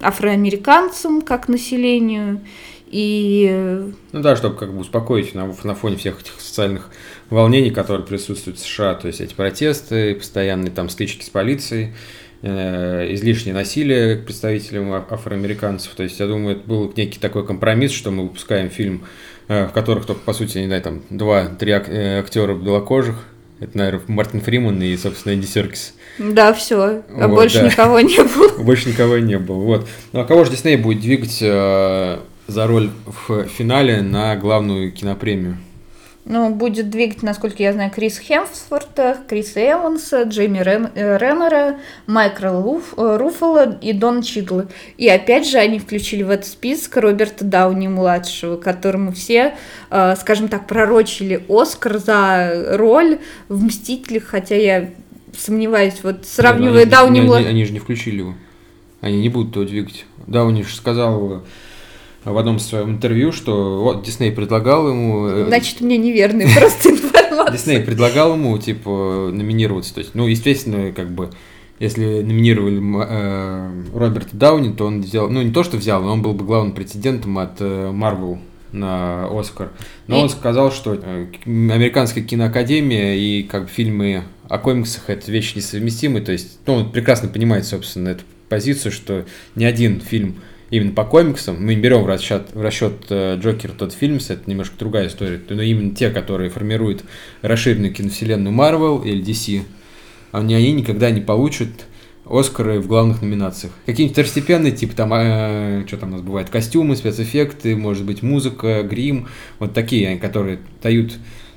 афроамериканцам 0.00 1.22
как 1.22 1.48
населению. 1.48 2.40
И... 2.90 3.92
Ну 4.12 4.22
да, 4.22 4.34
чтобы 4.34 4.56
как 4.56 4.72
бы 4.72 4.80
успокоить 4.80 5.34
на, 5.34 5.54
на 5.62 5.74
фоне 5.74 5.96
всех 5.96 6.20
этих 6.22 6.40
социальных 6.40 6.90
волнений, 7.30 7.70
которые 7.70 8.06
присутствуют 8.06 8.58
в 8.58 8.62
США, 8.62 8.94
то 8.94 9.06
есть 9.06 9.20
эти 9.20 9.34
протесты, 9.34 10.14
постоянные 10.14 10.70
там 10.70 10.88
стычки 10.88 11.24
с 11.24 11.28
полицией, 11.28 11.92
э, 12.42 13.12
излишнее 13.14 13.54
насилие 13.54 14.16
к 14.16 14.24
представителям 14.24 14.92
афроамериканцев. 14.92 15.92
То 15.94 16.02
есть, 16.02 16.18
я 16.20 16.26
думаю, 16.26 16.56
это 16.56 16.68
был 16.68 16.92
некий 16.96 17.18
такой 17.18 17.46
компромисс, 17.46 17.92
что 17.92 18.10
мы 18.10 18.24
выпускаем 18.24 18.70
фильм, 18.70 19.04
э, 19.48 19.66
в 19.66 19.72
которых 19.72 20.06
только, 20.06 20.22
по 20.22 20.32
сути, 20.32 20.58
не 20.58 20.66
знаю, 20.66 20.82
там 20.82 21.02
два-три 21.10 21.72
э, 21.72 22.20
актера 22.20 22.54
белокожих. 22.54 23.16
Это, 23.60 23.76
наверное, 23.76 24.02
Мартин 24.06 24.40
Фриман 24.40 24.80
и, 24.82 24.96
собственно, 24.96 25.32
Эдди 25.32 25.46
Серкис. 25.46 25.94
Да, 26.18 26.52
все. 26.52 27.02
А 27.08 27.26
вот, 27.26 27.34
больше 27.34 27.60
да. 27.60 27.66
никого 27.66 28.00
не 28.00 28.22
было. 28.22 28.58
Больше 28.62 28.88
никого 28.88 29.18
не 29.18 29.36
было. 29.38 29.56
Вот. 29.56 29.88
Ну 30.12 30.20
а 30.20 30.24
кого 30.24 30.44
же 30.44 30.52
Дисней 30.52 30.76
будет 30.76 31.00
двигать 31.00 31.38
э, 31.40 32.18
за 32.46 32.66
роль 32.68 32.90
в 33.06 33.44
финале 33.46 34.00
на 34.00 34.36
главную 34.36 34.92
кинопремию? 34.92 35.58
Ну, 36.30 36.50
будет 36.54 36.90
двигать, 36.90 37.22
насколько 37.22 37.62
я 37.62 37.72
знаю, 37.72 37.90
Крис 37.90 38.18
Хемсворта, 38.18 39.16
Криса 39.26 39.60
Эванса, 39.60 40.24
Джейми 40.24 40.58
Рен, 40.58 40.90
э, 40.94 41.16
Реннера, 41.16 41.78
Майкла 42.06 42.62
Руф, 42.62 42.92
э, 42.98 43.16
Руффало 43.16 43.78
и 43.80 43.94
Дон 43.94 44.20
Чидла. 44.20 44.66
И 44.98 45.08
опять 45.08 45.48
же 45.48 45.56
они 45.56 45.78
включили 45.78 46.22
в 46.22 46.28
этот 46.28 46.44
список 46.44 46.98
Роберта 46.98 47.46
Дауни-младшего, 47.46 48.58
которому 48.58 49.12
все, 49.12 49.54
э, 49.88 50.16
скажем 50.16 50.48
так, 50.48 50.66
пророчили 50.66 51.42
Оскар 51.48 51.96
за 51.96 52.76
роль 52.76 53.20
в 53.48 53.64
«Мстителях», 53.64 54.24
хотя 54.24 54.56
я 54.56 54.90
сомневаюсь, 55.34 55.94
вот 56.02 56.26
сравнивая 56.26 56.84
Дауни-младшего... 56.84 57.36
Они, 57.36 57.46
они, 57.46 57.56
они 57.56 57.64
же 57.64 57.72
не 57.72 57.78
включили 57.78 58.18
его. 58.18 58.34
Они 59.00 59.18
не 59.18 59.30
будут 59.30 59.56
его 59.56 59.64
двигать. 59.64 60.04
Дауни 60.26 60.60
же 60.60 60.76
сказал 60.76 61.42
в 62.32 62.38
одном 62.38 62.58
своем 62.58 62.90
интервью, 62.90 63.32
что 63.32 63.82
вот 63.82 64.04
Дисней 64.04 64.32
предлагал 64.32 64.88
ему... 64.88 65.26
Э, 65.26 65.44
Значит, 65.46 65.80
мне 65.80 65.96
неверный 65.96 66.46
просто 66.56 66.90
информация. 66.90 67.52
Дисней 67.52 67.80
предлагал 67.80 68.34
ему, 68.34 68.56
типа, 68.58 69.30
номинироваться. 69.32 69.94
То 69.94 70.00
есть, 70.00 70.14
ну, 70.14 70.26
естественно, 70.26 70.92
как 70.92 71.10
бы, 71.10 71.30
если 71.78 72.22
номинировали 72.22 72.80
э, 72.80 73.70
Роберта 73.94 74.36
Дауни, 74.36 74.72
то 74.72 74.86
он 74.86 75.02
взял, 75.02 75.28
ну, 75.28 75.42
не 75.42 75.52
то, 75.52 75.62
что 75.64 75.76
взял, 75.76 76.02
но 76.02 76.12
он 76.12 76.22
был 76.22 76.34
бы 76.34 76.44
главным 76.44 76.72
претендентом 76.72 77.38
от 77.38 77.60
Марвел 77.60 78.34
э, 78.34 78.76
на 78.76 79.26
Оскар. 79.38 79.70
Но 80.06 80.18
и... 80.18 80.22
он 80.22 80.28
сказал, 80.28 80.72
что 80.72 80.94
э, 80.94 81.26
американская 81.46 82.22
киноакадемия 82.24 83.14
и 83.14 83.42
как 83.42 83.68
фильмы 83.68 84.24
о 84.48 84.58
комиксах 84.58 85.08
это 85.08 85.30
вещи 85.30 85.56
несовместимы. 85.56 86.20
То 86.20 86.32
есть, 86.32 86.58
ну, 86.66 86.74
он 86.74 86.92
прекрасно 86.92 87.28
понимает, 87.28 87.64
собственно, 87.66 88.10
эту 88.10 88.24
позицию, 88.48 88.92
что 88.92 89.26
ни 89.54 89.64
один 89.64 90.00
фильм 90.00 90.36
именно 90.70 90.92
по 90.92 91.04
комиксам, 91.04 91.64
мы 91.64 91.74
не 91.74 91.80
берем 91.80 92.02
в 92.02 92.06
расчет, 92.06 92.48
в 92.52 92.60
расчет 92.60 93.06
э, 93.10 93.38
Джокер 93.40 93.72
тот 93.72 93.92
фильм, 93.92 94.16
это 94.16 94.40
немножко 94.46 94.76
другая 94.78 95.08
история, 95.08 95.40
но 95.48 95.62
именно 95.62 95.94
те, 95.94 96.10
которые 96.10 96.50
формируют 96.50 97.04
расширенную 97.42 97.92
киновселенную 97.92 98.54
Marvel 98.54 99.04
или 99.04 99.22
DC, 99.22 99.62
они, 100.32 100.54
они 100.54 100.72
никогда 100.72 101.10
не 101.10 101.20
получат 101.20 101.68
Оскары 102.30 102.78
в 102.78 102.86
главных 102.86 103.22
номинациях. 103.22 103.72
Какие-нибудь 103.86 104.12
второстепенные, 104.12 104.72
типа 104.72 104.94
там, 104.94 105.12
э, 105.14 105.84
что 105.86 105.96
там 105.96 106.10
у 106.10 106.12
нас 106.12 106.20
бывает, 106.20 106.50
костюмы, 106.50 106.94
спецэффекты, 106.94 107.74
может 107.74 108.04
быть, 108.04 108.22
музыка, 108.22 108.82
грим, 108.82 109.28
вот 109.58 109.72
такие, 109.72 110.18
которые 110.18 110.58
дают 110.82 111.14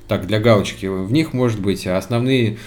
так 0.08 0.28
для 0.28 0.40
галочки. 0.40 0.86
В 0.86 1.12
них 1.12 1.34
может 1.34 1.60
быть, 1.60 1.86
а 1.88 1.98
основные 1.98 2.58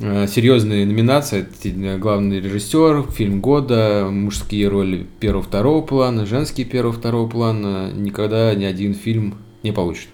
серьезные 0.00 0.86
номинации. 0.86 1.40
Это 1.40 1.98
главный 1.98 2.40
режиссер, 2.40 3.10
фильм 3.12 3.40
года, 3.40 4.08
мужские 4.10 4.68
роли 4.68 5.06
первого-второго 5.20 5.82
плана, 5.82 6.26
женские 6.26 6.66
первого-второго 6.66 7.28
плана. 7.28 7.90
Никогда 7.92 8.54
ни 8.54 8.64
один 8.64 8.94
фильм 8.94 9.36
не 9.62 9.72
получит. 9.72 10.08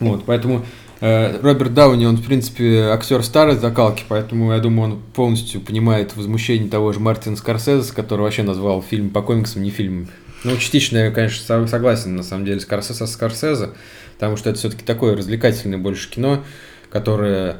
Вот, 0.00 0.22
поэтому 0.24 0.64
э, 1.00 1.40
Роберт 1.40 1.74
Дауни, 1.74 2.06
он, 2.06 2.16
в 2.16 2.24
принципе, 2.24 2.82
актер 2.92 3.24
старой 3.24 3.56
закалки, 3.56 4.04
поэтому 4.08 4.52
я 4.52 4.60
думаю, 4.60 4.92
он 4.92 5.00
полностью 5.14 5.60
понимает 5.60 6.16
возмущение 6.16 6.70
того 6.70 6.92
же 6.92 7.00
Мартина 7.00 7.34
Скорсезе, 7.34 7.92
который 7.92 8.20
вообще 8.20 8.44
назвал 8.44 8.80
фильм 8.80 9.10
по 9.10 9.22
комиксам 9.22 9.64
не 9.64 9.70
фильм. 9.70 10.08
Ну, 10.44 10.56
частично 10.56 10.98
я, 10.98 11.10
конечно, 11.10 11.66
согласен, 11.66 12.14
на 12.14 12.22
самом 12.22 12.44
деле, 12.44 12.60
с 12.60 12.66
со 12.66 13.06
Скорсезе, 13.06 13.70
потому 14.14 14.36
что 14.36 14.50
это 14.50 14.60
все-таки 14.60 14.84
такое 14.84 15.16
развлекательное 15.16 15.78
больше 15.78 16.08
кино, 16.08 16.44
которое, 16.90 17.56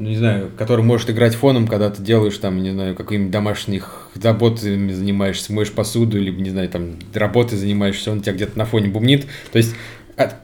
не 0.00 0.16
знаю, 0.16 0.50
которое 0.56 0.82
может 0.82 1.10
играть 1.10 1.34
фоном, 1.34 1.66
когда 1.66 1.90
ты 1.90 2.02
делаешь 2.02 2.36
там, 2.38 2.62
не 2.62 2.70
знаю, 2.70 2.94
какими-нибудь 2.94 3.30
домашних 3.30 4.08
заботами 4.14 4.92
занимаешься, 4.92 5.52
моешь 5.52 5.72
посуду, 5.72 6.18
либо, 6.18 6.40
не 6.40 6.50
знаю, 6.50 6.68
там, 6.68 6.96
работой 7.14 7.58
занимаешься, 7.58 8.10
он 8.10 8.20
тебя 8.20 8.32
где-то 8.32 8.58
на 8.58 8.64
фоне 8.64 8.88
бумнит. 8.88 9.26
То 9.52 9.58
есть 9.58 9.74
от, 10.16 10.36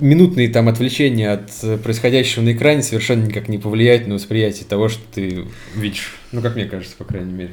минутные 0.00 0.48
там 0.48 0.68
отвлечения 0.68 1.32
от 1.32 1.82
происходящего 1.82 2.42
на 2.42 2.52
экране 2.52 2.82
совершенно 2.82 3.24
никак 3.24 3.48
не 3.48 3.58
повлияют 3.58 4.06
на 4.06 4.14
восприятие 4.14 4.66
того, 4.66 4.88
что 4.88 5.02
ты 5.14 5.44
видишь. 5.74 6.16
Ну, 6.32 6.40
как 6.40 6.56
мне 6.56 6.64
кажется, 6.64 6.96
по 6.96 7.04
крайней 7.04 7.32
мере. 7.32 7.50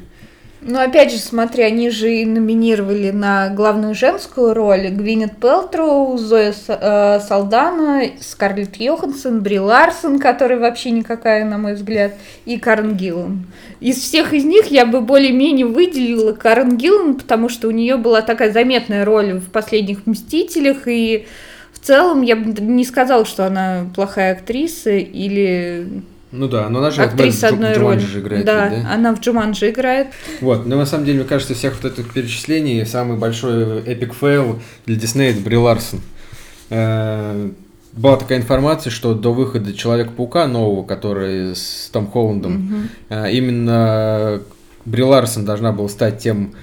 Ну, 0.62 0.80
опять 0.80 1.12
же, 1.12 1.20
смотри, 1.20 1.64
они 1.64 1.92
же 1.92 2.12
и 2.12 2.26
номинировали 2.26 3.12
на 3.12 3.50
главную 3.50 3.94
женскую 3.94 4.56
роль 4.56 4.88
Гвинет 4.88 5.38
Пелтроу, 5.38 6.18
Зоя 6.18 6.52
э, 6.68 7.20
Салдана, 7.20 8.02
Скарлетт 8.20 8.78
Йоханссон, 8.78 9.42
Бри 9.42 9.60
Ларсон, 9.60 10.18
которая 10.18 10.60
вообще 10.60 10.90
никакая, 10.90 11.46
на 11.46 11.60
мой 11.60 11.76
взгляд, 11.76 12.14
и 12.46 12.58
Карен 12.58 12.96
Гиллан. 12.96 13.46
Из 13.82 13.98
всех 13.98 14.34
из 14.34 14.46
них 14.46 14.72
я 14.72 14.88
бы 14.88 15.02
более-менее 15.02 15.68
выделила 15.68 16.34
Карен 16.34 16.76
Гиллан, 16.76 17.16
потому 17.16 17.50
что 17.50 17.68
у 17.68 17.72
нее 17.72 17.98
была 17.98 18.24
такая 18.24 18.52
заметная 18.52 19.06
роль 19.06 19.34
в 19.34 19.52
«Последних 19.52 20.08
Мстителях», 20.08 20.88
и 20.88 21.28
в 21.72 21.86
целом 21.86 22.24
я 22.24 22.36
бы 22.36 22.60
не 22.60 22.84
сказала, 22.84 23.26
что 23.26 23.46
она 23.46 23.86
плохая 23.94 24.34
актриса 24.34 24.90
или 24.90 25.88
ну 26.32 26.48
да, 26.48 26.70
но 26.70 26.80
она 26.80 26.92
же 26.92 27.04
актриса 27.04 27.48
в, 27.48 27.54
одной 27.54 27.74
в 27.74 27.78
роли. 27.78 28.04
играет. 28.04 28.46
Да, 28.46 28.68
ведь, 28.68 28.84
да, 28.84 28.94
она 28.94 29.16
в 29.16 29.20
Джуманджи 29.20 29.70
играет. 29.70 30.08
Вот, 30.42 30.66
но 30.66 30.76
на 30.76 30.86
самом 30.86 31.06
деле, 31.06 31.20
мне 31.20 31.28
кажется, 31.28 31.54
всех 31.54 31.82
вот 31.82 31.92
этих 31.92 32.12
перечислений 32.12 32.86
самый 32.86 33.18
большой 33.18 33.82
epic 33.82 34.14
fail 34.14 34.60
для 34.86 34.96
Диснея 34.96 35.32
это 35.32 35.42
Бри 35.42 35.58
Ларсон. 35.58 36.02
Э, 36.70 37.50
была 37.94 38.18
такая 38.18 38.40
информация, 38.40 38.92
что 38.92 39.14
до 39.14 39.34
выхода 39.34 39.74
Человека-паука 39.74 40.48
нового, 40.48 40.86
который 40.86 41.56
с 41.56 41.90
Том 41.92 42.08
Холландом, 42.08 42.90
угу. 43.10 43.26
именно 43.26 44.42
Бри 44.86 45.04
Ларсон 45.04 45.46
должна 45.46 45.72
была 45.72 45.88
стать 45.88 46.20
тем 46.20 46.54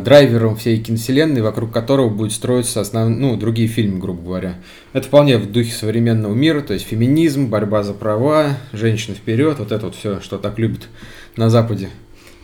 драйвером 0.00 0.56
всей 0.56 0.78
киновселенной, 0.78 1.40
вокруг 1.40 1.72
которого 1.72 2.08
будет 2.10 2.32
строиться 2.32 2.80
основ... 2.80 3.08
ну, 3.08 3.36
другие 3.36 3.68
фильмы, 3.68 3.98
грубо 3.98 4.22
говоря. 4.22 4.54
Это 4.92 5.06
вполне 5.06 5.38
в 5.38 5.50
духе 5.50 5.72
современного 5.72 6.34
мира, 6.34 6.60
то 6.60 6.74
есть 6.74 6.86
феминизм, 6.86 7.48
борьба 7.48 7.82
за 7.82 7.94
права, 7.94 8.58
женщины 8.72 9.16
вперед, 9.16 9.58
вот 9.58 9.72
это 9.72 9.86
вот 9.86 9.94
все, 9.94 10.20
что 10.20 10.36
так 10.38 10.58
любят 10.58 10.88
на 11.36 11.48
Западе. 11.48 11.88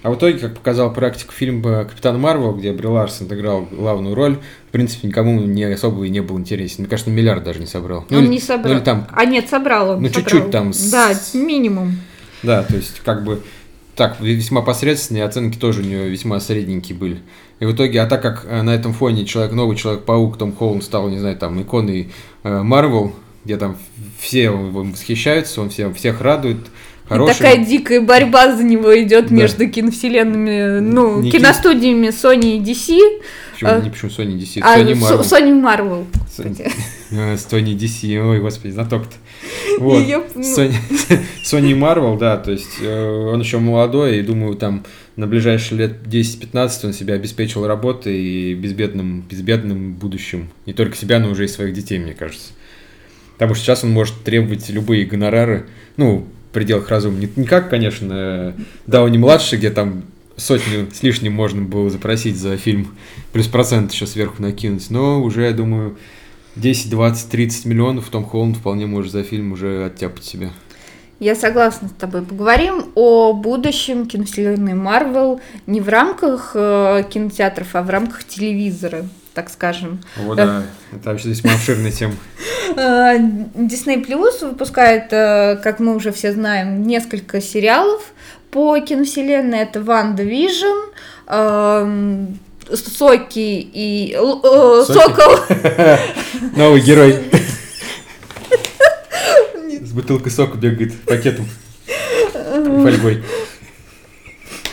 А 0.02 0.10
в 0.10 0.16
итоге, 0.16 0.38
как 0.38 0.54
показал 0.54 0.92
практика 0.92 1.32
фильма 1.32 1.86
«Капитан 1.86 2.20
Марвел», 2.20 2.52
где 2.52 2.72
Бри 2.72 2.88
Ларсон 2.88 3.26
играл 3.26 3.66
главную 3.70 4.14
роль, 4.14 4.38
в 4.68 4.70
принципе, 4.70 5.08
никому 5.08 5.40
не 5.40 5.64
особо 5.64 6.04
и 6.04 6.10
не 6.10 6.20
был 6.20 6.38
интересен. 6.38 6.76
Мне 6.80 6.88
кажется, 6.90 7.10
миллиард 7.10 7.42
даже 7.42 7.58
не 7.58 7.66
собрал. 7.66 8.00
Он 8.00 8.06
ну, 8.10 8.20
не 8.20 8.38
собрал. 8.38 8.70
Ну, 8.70 8.78
или 8.78 8.84
там... 8.84 9.06
А 9.10 9.24
нет, 9.24 9.48
собрал 9.48 9.90
он. 9.92 10.02
Ну, 10.02 10.10
чуть-чуть 10.10 10.50
там. 10.50 10.72
Да, 10.90 11.14
минимум. 11.32 11.96
Да, 12.42 12.62
то 12.64 12.76
есть, 12.76 13.00
как 13.00 13.24
бы 13.24 13.40
так, 13.96 14.20
весьма 14.20 14.62
посредственные, 14.62 15.24
оценки 15.24 15.58
тоже 15.58 15.80
у 15.80 15.84
нее 15.84 16.08
весьма 16.08 16.40
средненькие 16.40 16.96
были. 16.96 17.20
И 17.60 17.64
в 17.64 17.74
итоге, 17.74 18.00
а 18.00 18.06
так 18.06 18.22
как 18.22 18.44
э, 18.48 18.62
на 18.62 18.74
этом 18.74 18.92
фоне 18.92 19.24
человек, 19.24 19.52
новый 19.52 19.76
Человек-паук, 19.76 20.36
Том 20.38 20.52
Холланд 20.52 20.84
стал, 20.84 21.08
не 21.08 21.18
знаю, 21.18 21.36
там, 21.36 21.60
иконой 21.62 22.10
Марвел, 22.42 23.14
где 23.44 23.56
там 23.56 23.76
все 24.18 24.50
восхищаются, 24.50 25.60
он 25.60 25.70
всем, 25.70 25.94
всех 25.94 26.20
радует, 26.20 26.58
Хороший. 27.08 27.32
И 27.32 27.34
такая 27.34 27.64
дикая 27.64 28.00
борьба 28.00 28.56
за 28.56 28.62
него 28.62 28.98
идет 29.02 29.28
да. 29.28 29.34
между 29.34 29.68
киновселенными, 29.68 30.80
ну, 30.80 31.20
не 31.20 31.30
киностудиями 31.30 32.08
Sony 32.08 32.56
и 32.56 32.60
DC. 32.60 32.98
Почему, 33.52 33.70
а, 33.70 33.80
не 33.80 33.90
почему 33.90 34.10
Sony 34.10 34.32
и 34.32 34.42
DC? 34.42 34.60
А, 34.62 34.78
Sony 34.78 34.94
Marvel. 34.94 36.06
Sony 36.36 36.66
Marvel. 37.10 37.36
Sony 37.36 37.76
DC, 37.76 38.16
ой, 38.18 38.40
господи, 38.40 38.72
знаток-то. 38.72 39.14
Вот. 39.80 40.02
Sony, 40.02 40.74
Sony 41.44 41.72
Marvel, 41.72 42.18
да, 42.18 42.36
то 42.36 42.50
есть 42.50 42.78
э, 42.80 43.28
он 43.32 43.40
еще 43.40 43.58
молодой, 43.58 44.18
и 44.18 44.22
думаю, 44.22 44.54
там 44.56 44.84
на 45.16 45.26
ближайшие 45.26 45.78
лет 45.78 45.92
10-15 46.06 46.86
он 46.86 46.92
себя 46.92 47.14
обеспечил 47.14 47.66
работой 47.66 48.16
и 48.16 48.54
безбедным, 48.54 49.22
безбедным 49.28 49.94
будущим. 49.94 50.50
Не 50.66 50.72
только 50.72 50.96
себя, 50.96 51.18
но 51.18 51.30
уже 51.30 51.44
и 51.44 51.48
своих 51.48 51.74
детей, 51.74 51.98
мне 51.98 52.14
кажется. 52.14 52.52
Потому 53.34 53.54
что 53.54 53.64
сейчас 53.64 53.84
он 53.84 53.90
может 53.90 54.22
требовать 54.24 54.68
любые 54.70 55.04
гонорары, 55.06 55.66
ну, 55.96 56.26
в 56.50 56.54
пределах 56.54 56.88
разума. 56.88 57.18
Не, 57.18 57.28
не 57.36 57.46
как, 57.46 57.68
конечно, 57.70 58.54
Дауни 58.86 59.18
младший, 59.18 59.58
где 59.58 59.70
там 59.70 60.04
сотню 60.36 60.88
с 60.92 61.02
лишним 61.02 61.32
можно 61.32 61.62
было 61.62 61.90
запросить 61.90 62.36
за 62.36 62.56
фильм, 62.56 62.94
плюс 63.32 63.46
процент 63.46 63.92
еще 63.92 64.06
сверху 64.06 64.42
накинуть, 64.42 64.90
но 64.90 65.22
уже, 65.22 65.42
я 65.42 65.52
думаю, 65.52 65.96
10, 66.56 66.90
20, 66.90 67.30
30 67.30 67.64
миллионов 67.66 68.08
Том 68.08 68.24
Холланд 68.24 68.56
вполне 68.56 68.86
может 68.86 69.12
за 69.12 69.22
фильм 69.22 69.52
уже 69.52 69.86
оттяпать 69.86 70.24
себя. 70.24 70.50
Я 71.20 71.34
согласна 71.34 71.88
с 71.88 71.92
тобой. 71.92 72.22
Поговорим 72.22 72.86
о 72.94 73.32
будущем 73.32 74.06
киновселенной 74.06 74.74
Марвел 74.74 75.40
не 75.66 75.80
в 75.80 75.88
рамках 75.88 76.52
э, 76.54 77.04
кинотеатров, 77.08 77.68
а 77.74 77.82
в 77.82 77.90
рамках 77.90 78.24
телевизора, 78.24 79.06
так 79.32 79.48
скажем. 79.48 80.00
О, 80.28 80.34
да, 80.34 80.64
это 80.92 81.10
вообще 81.10 81.28
весьма 81.28 81.52
обширная 81.54 81.90
тема. 81.92 82.14
Э, 82.76 83.18
Disney 83.18 84.04
Plus 84.04 84.44
выпускает, 84.44 85.12
э, 85.12 85.60
как 85.62 85.80
мы 85.80 85.94
уже 85.94 86.10
все 86.12 86.32
знаем, 86.32 86.82
несколько 86.82 87.40
сериалов 87.40 88.12
по 88.50 88.78
киновселенной. 88.80 89.58
Это 89.58 89.82
Ванда 89.82 90.22
Вижн, 90.24 90.90
эм, 91.28 92.38
Соки 92.72 93.68
и... 93.72 94.14
Э, 94.14 94.84
Сокол. 94.86 95.38
Новый 96.56 96.80
герой. 96.80 97.18
С 99.80 99.92
бутылкой 99.92 100.32
сока 100.32 100.56
бегает 100.56 101.00
пакетом. 101.02 101.46
Фольгой. 102.32 103.22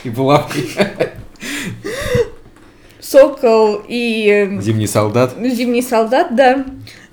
И 0.04 0.10
булавкой. 0.10 0.70
Сокол 3.00 3.82
и... 3.88 4.58
Зимний 4.62 4.88
солдат. 4.88 5.34
Зимний 5.38 5.82
солдат, 5.82 6.36
да. 6.36 6.66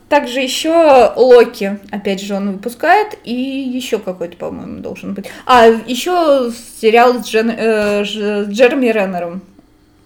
Также 0.08 0.40
еще 0.40 1.12
Локи, 1.16 1.78
опять 1.90 2.22
же, 2.22 2.34
он 2.34 2.52
выпускает, 2.52 3.18
и 3.24 3.32
еще 3.34 3.98
какой-то, 3.98 4.36
по-моему, 4.38 4.80
должен 4.80 5.12
быть. 5.12 5.26
А, 5.44 5.66
еще 5.66 6.50
сериал 6.80 7.22
с, 7.22 7.26
Джен, 7.26 7.50
э, 7.50 8.04
с 8.06 8.48
Джереми 8.48 8.86
Реннером. 8.86 9.42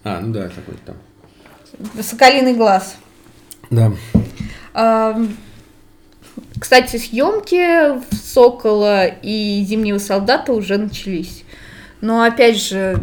А, 0.04 0.20
ну 0.20 0.32
да, 0.32 0.48
какой-то 0.48 0.80
там. 0.86 2.02
Соколиный 2.02 2.54
глаз. 2.54 2.96
Да. 3.70 3.92
А, 4.74 5.16
кстати, 6.58 6.96
съемки 6.96 8.00
Сокола 8.14 9.06
и 9.06 9.64
Зимнего 9.66 9.98
солдата 9.98 10.52
уже 10.52 10.76
начались. 10.76 11.44
Но 12.02 12.24
опять 12.24 12.60
же, 12.60 13.00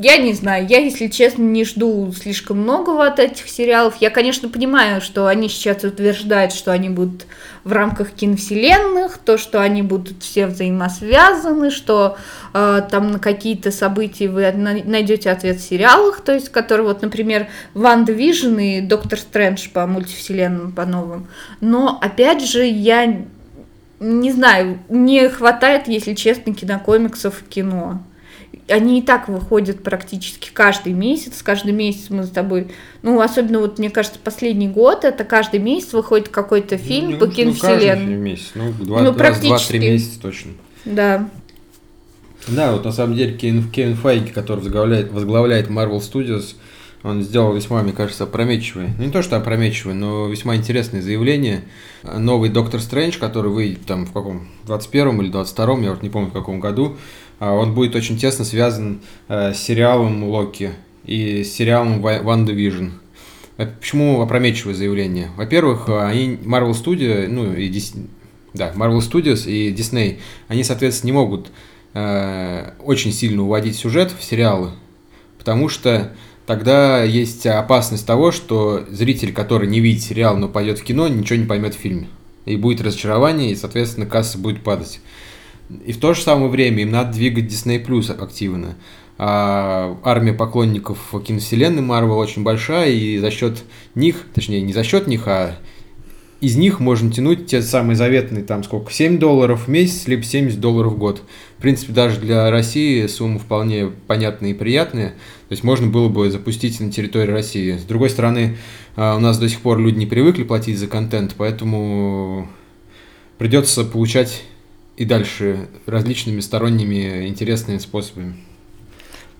я 0.00 0.16
не 0.16 0.32
знаю, 0.32 0.64
я, 0.68 0.78
если 0.78 1.08
честно, 1.08 1.42
не 1.42 1.64
жду 1.64 2.12
слишком 2.12 2.58
многого 2.58 3.04
от 3.04 3.18
этих 3.18 3.48
сериалов. 3.48 3.96
Я, 4.00 4.10
конечно, 4.10 4.48
понимаю, 4.48 5.00
что 5.00 5.26
они 5.26 5.48
сейчас 5.48 5.82
утверждают, 5.82 6.52
что 6.52 6.70
они 6.70 6.88
будут 6.88 7.26
в 7.64 7.72
рамках 7.72 8.12
киновселенных, 8.12 9.18
то, 9.18 9.38
что 9.38 9.60
они 9.60 9.82
будут 9.82 10.22
все 10.22 10.46
взаимосвязаны, 10.46 11.72
что 11.72 12.16
э, 12.54 12.82
там 12.88 13.10
на 13.10 13.18
какие-то 13.18 13.72
события 13.72 14.28
вы 14.28 14.52
найдете 14.52 15.32
ответ 15.32 15.56
в 15.56 15.68
сериалах, 15.68 16.20
то 16.20 16.32
есть, 16.32 16.50
которые, 16.50 16.86
вот, 16.86 17.02
например, 17.02 17.48
Ванда 17.74 18.12
Вижн 18.12 18.56
и 18.56 18.80
Доктор 18.80 19.18
Стрэндж 19.18 19.68
по 19.72 19.84
мультивселенным, 19.88 20.70
по 20.70 20.86
новым. 20.86 21.26
Но, 21.60 21.98
опять 22.00 22.44
же, 22.44 22.64
я 22.64 23.20
не 23.98 24.30
знаю, 24.30 24.78
не 24.88 25.28
хватает, 25.28 25.88
если 25.88 26.14
честно, 26.14 26.54
кинокомиксов 26.54 27.34
в 27.34 27.48
кино 27.48 28.00
они 28.68 29.00
и 29.00 29.02
так 29.02 29.28
выходят 29.28 29.82
практически 29.82 30.50
каждый 30.52 30.92
месяц. 30.92 31.42
Каждый 31.42 31.72
месяц 31.72 32.10
мы 32.10 32.24
с 32.24 32.30
тобой, 32.30 32.68
ну, 33.02 33.20
особенно 33.20 33.60
вот, 33.60 33.78
мне 33.78 33.90
кажется, 33.90 34.18
последний 34.22 34.68
год, 34.68 35.04
это 35.04 35.24
каждый 35.24 35.60
месяц 35.60 35.92
выходит 35.92 36.28
какой-то 36.28 36.76
ну, 36.76 36.82
фильм 36.82 37.10
ну, 37.12 37.18
по 37.18 37.26
киновселенной. 37.28 38.16
Ну, 38.16 38.22
месяц, 38.22 38.50
ну, 38.54 38.72
два, 38.72 39.02
ну 39.02 39.12
два-три 39.12 39.78
месяца 39.78 40.20
точно. 40.20 40.52
Да. 40.84 41.28
Да, 42.46 42.72
вот 42.72 42.84
на 42.84 42.92
самом 42.92 43.14
деле 43.14 43.36
Кевин, 43.36 43.70
Кевин 43.70 43.96
Файги, 43.96 44.30
который 44.30 44.60
возглавляет, 44.60 45.12
возглавляет 45.12 45.68
Marvel 45.68 45.98
Studios, 45.98 46.54
он 47.02 47.22
сделал 47.22 47.54
весьма, 47.54 47.82
мне 47.82 47.92
кажется, 47.92 48.24
опрометчивое. 48.24 48.94
Ну, 48.98 49.04
не 49.04 49.10
то, 49.10 49.22
что 49.22 49.36
опрометчивое, 49.36 49.94
но 49.94 50.26
весьма 50.26 50.56
интересное 50.56 51.00
заявление. 51.00 51.62
Новый 52.02 52.50
Доктор 52.50 52.80
Стрэндж, 52.80 53.18
который 53.18 53.50
выйдет 53.50 53.86
там 53.86 54.06
в 54.06 54.12
каком, 54.12 54.48
21 54.66 55.20
или 55.20 55.30
22 55.30 55.78
я 55.80 55.90
вот 55.90 56.02
не 56.02 56.10
помню 56.10 56.30
в 56.30 56.32
каком 56.32 56.58
году, 56.58 56.96
он 57.40 57.74
будет 57.74 57.94
очень 57.94 58.18
тесно 58.18 58.44
связан 58.44 59.00
э, 59.28 59.52
с 59.54 59.58
сериалом 59.58 60.24
Локи 60.24 60.72
и 61.04 61.44
с 61.44 61.52
сериалом 61.52 62.00
Ван 62.02 62.44
Division. 62.44 62.90
Почему 63.56 64.20
опрометчивое 64.20 64.74
заявление? 64.74 65.30
Во-первых, 65.36 65.88
они 65.88 66.38
Marvel 66.44 66.72
Studios, 66.72 67.26
ну 67.28 67.52
и 67.52 67.68
Disney, 67.68 68.08
да, 68.54 68.72
Marvel 68.74 68.98
Studios 68.98 69.50
и 69.50 69.72
Disney, 69.72 70.18
они, 70.48 70.64
соответственно, 70.64 71.10
не 71.10 71.12
могут 71.12 71.50
э, 71.94 72.72
очень 72.84 73.12
сильно 73.12 73.42
уводить 73.42 73.76
сюжет 73.76 74.12
в 74.16 74.22
сериалы, 74.22 74.70
потому 75.38 75.68
что 75.68 76.12
тогда 76.46 77.02
есть 77.02 77.46
опасность 77.46 78.06
того, 78.06 78.32
что 78.32 78.84
зритель, 78.90 79.32
который 79.32 79.68
не 79.68 79.80
видит 79.80 80.02
сериал, 80.02 80.36
но 80.36 80.48
пойдет 80.48 80.78
в 80.78 80.84
кино, 80.84 81.08
ничего 81.08 81.38
не 81.38 81.46
поймет 81.46 81.74
в 81.74 81.78
фильме. 81.78 82.08
И 82.44 82.56
будет 82.56 82.80
разочарование, 82.80 83.50
и, 83.50 83.56
соответственно, 83.56 84.06
касса 84.06 84.38
будет 84.38 84.62
падать. 84.62 85.00
И 85.84 85.92
в 85.92 85.98
то 85.98 86.14
же 86.14 86.22
самое 86.22 86.50
время 86.50 86.82
им 86.82 86.90
надо 86.90 87.12
двигать 87.12 87.44
Disney 87.44 87.84
Plus 87.84 88.10
активно. 88.10 88.76
А 89.18 89.98
армия 90.04 90.32
поклонников 90.32 90.98
киновселенной 91.26 91.82
Marvel 91.82 92.16
очень 92.16 92.44
большая, 92.44 92.90
и 92.90 93.18
за 93.18 93.30
счет 93.30 93.64
них, 93.94 94.26
точнее, 94.32 94.62
не 94.62 94.72
за 94.72 94.84
счет 94.84 95.08
них, 95.08 95.26
а 95.26 95.56
из 96.40 96.56
них 96.56 96.78
можно 96.78 97.10
тянуть 97.10 97.46
те 97.46 97.60
самые 97.62 97.96
заветные, 97.96 98.44
там 98.44 98.62
сколько, 98.62 98.92
7 98.92 99.18
долларов 99.18 99.66
в 99.66 99.68
месяц, 99.68 100.06
либо 100.06 100.22
70 100.22 100.60
долларов 100.60 100.92
в 100.92 100.98
год. 100.98 101.22
В 101.58 101.62
принципе, 101.62 101.92
даже 101.92 102.20
для 102.20 102.48
России 102.50 103.08
сумма 103.08 103.40
вполне 103.40 103.88
понятная 104.06 104.50
и 104.50 104.54
приятная. 104.54 105.08
То 105.08 105.52
есть 105.52 105.64
можно 105.64 105.88
было 105.88 106.08
бы 106.08 106.30
запустить 106.30 106.78
на 106.78 106.92
территории 106.92 107.32
России. 107.32 107.76
С 107.76 107.82
другой 107.82 108.10
стороны, 108.10 108.56
а, 108.94 109.16
у 109.16 109.20
нас 109.20 109.38
до 109.38 109.48
сих 109.48 109.60
пор 109.60 109.80
люди 109.80 109.98
не 109.98 110.06
привыкли 110.06 110.44
платить 110.44 110.78
за 110.78 110.86
контент, 110.86 111.34
поэтому 111.36 112.48
придется 113.38 113.84
получать 113.84 114.42
и 114.98 115.04
дальше 115.04 115.68
различными 115.86 116.40
сторонними 116.40 117.28
интересными 117.28 117.78
способами. 117.78 118.34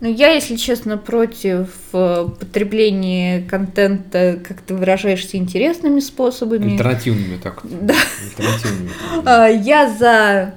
Ну, 0.01 0.09
я, 0.09 0.31
если 0.31 0.55
честно, 0.55 0.97
против 0.97 1.69
э, 1.93 2.29
потребления 2.39 3.43
контента, 3.43 4.39
как 4.47 4.61
ты 4.61 4.75
выражаешься, 4.75 5.37
интересными 5.37 5.99
способами. 5.99 6.75
Альтернативными, 6.75 7.39
так. 7.43 7.63
Да. 7.65 7.97
Альтернативными. 8.23 8.91
А, 9.25 9.49
я 9.49 9.91
за 9.91 10.55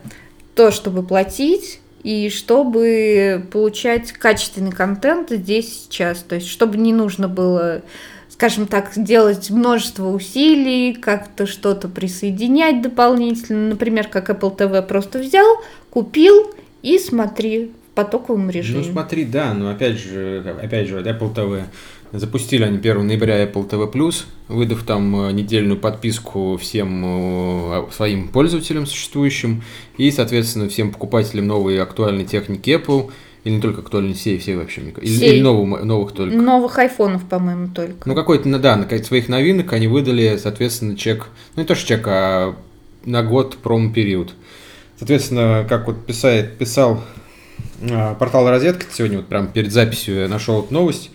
то, 0.54 0.70
чтобы 0.70 1.02
платить 1.02 1.80
и 2.04 2.30
чтобы 2.30 3.44
получать 3.52 4.12
качественный 4.12 4.72
контент 4.72 5.32
здесь 5.32 5.86
сейчас. 5.86 6.20
То 6.20 6.36
есть, 6.36 6.48
чтобы 6.48 6.78
не 6.78 6.94
нужно 6.94 7.28
было 7.28 7.82
скажем 8.42 8.66
так, 8.66 8.94
делать 8.96 9.52
множество 9.52 10.08
усилий, 10.08 10.94
как-то 10.94 11.46
что-то 11.46 11.88
присоединять 11.88 12.82
дополнительно. 12.82 13.70
Например, 13.70 14.08
как 14.08 14.32
Apple 14.32 14.58
TV 14.58 14.82
просто 14.82 15.20
взял, 15.20 15.46
купил 15.92 16.52
и 16.82 16.98
смотри 16.98 17.68
в 17.68 17.94
потоковом 17.94 18.50
режиме. 18.50 18.80
Ну 18.80 18.94
смотри, 18.94 19.26
да, 19.26 19.54
но 19.54 19.70
опять 19.70 20.00
же, 20.00 20.44
опять 20.60 20.88
же, 20.88 21.02
Apple 21.02 21.36
TV 21.36 21.66
Запустили 22.14 22.64
они 22.64 22.80
1 22.80 23.06
ноября 23.06 23.46
Apple 23.46 23.70
TV+, 23.70 24.14
выдав 24.48 24.84
там 24.84 25.28
э, 25.28 25.32
недельную 25.34 25.80
подписку 25.80 26.58
всем 26.58 27.04
э, 27.06 27.92
своим 27.92 28.30
пользователям 28.30 28.88
существующим 28.88 29.64
и, 29.98 30.10
соответственно, 30.10 30.68
всем 30.68 30.92
покупателям 30.92 31.46
новой 31.46 31.80
актуальной 31.80 32.26
техники 32.26 32.72
Apple– 32.72 33.12
или 33.44 33.54
не 33.56 33.62
только 33.62 33.82
актуальны 33.82 34.14
все, 34.14 34.38
все 34.38 34.56
вообще, 34.56 34.82
мне 34.82 34.92
кажется. 34.92 35.26
Или, 35.26 35.36
или 35.36 35.42
новых, 35.42 35.84
новых 35.84 36.12
только. 36.12 36.36
Новых 36.36 36.78
айфонов, 36.78 37.28
по-моему, 37.28 37.70
только. 37.74 38.08
Ну, 38.08 38.14
какой-то, 38.14 38.48
да, 38.60 38.76
на 38.76 39.04
своих 39.04 39.30
новинок 39.30 39.74
они 39.74 39.88
выдали, 39.88 40.38
соответственно, 40.38 40.96
чек, 40.96 41.28
ну, 41.56 41.64
не 41.64 41.68
то 41.68 41.74
что 41.74 41.88
чек, 41.88 42.06
а 42.08 42.56
на 43.06 43.24
год 43.24 43.58
промо-период. 43.58 44.34
Соответственно, 44.98 45.66
как 45.68 45.88
вот 45.88 46.06
писает, 46.06 46.58
писал 46.60 47.02
а, 47.90 48.14
портал 48.14 48.48
Розетка, 48.48 48.86
сегодня 48.92 49.18
вот 49.18 49.28
прям 49.28 49.48
перед 49.48 49.72
записью 49.72 50.22
я 50.22 50.28
нашел 50.28 50.64
эту 50.64 50.72
новость, 50.74 51.10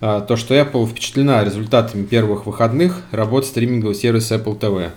а, 0.00 0.22
то, 0.22 0.36
что 0.36 0.54
Apple 0.54 0.86
впечатлена 0.86 1.44
результатами 1.44 2.06
первых 2.06 2.46
выходных 2.46 3.02
работы 3.10 3.48
стримингового 3.48 3.94
сервиса 3.94 4.36
Apple 4.36 4.58
TV. 4.58 4.90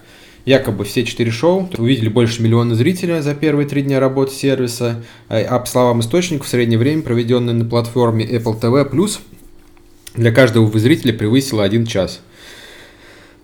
Якобы 0.45 0.85
все 0.85 1.05
четыре 1.05 1.29
шоу 1.29 1.69
увидели 1.77 2.09
больше 2.09 2.41
миллиона 2.41 2.73
зрителей 2.73 3.21
за 3.21 3.35
первые 3.35 3.67
три 3.67 3.83
дня 3.83 3.99
работы 3.99 4.33
сервиса, 4.33 5.03
а 5.29 5.59
по 5.59 5.67
словам 5.67 5.99
источников, 5.99 6.47
среднее 6.47 6.79
время, 6.79 7.03
проведенное 7.03 7.53
на 7.53 7.65
платформе 7.65 8.25
Apple 8.25 8.59
TV+, 8.59 9.09
для 10.15 10.31
каждого 10.31 10.79
зрителя 10.79 11.13
превысило 11.13 11.63
один 11.63 11.85
час. 11.85 12.21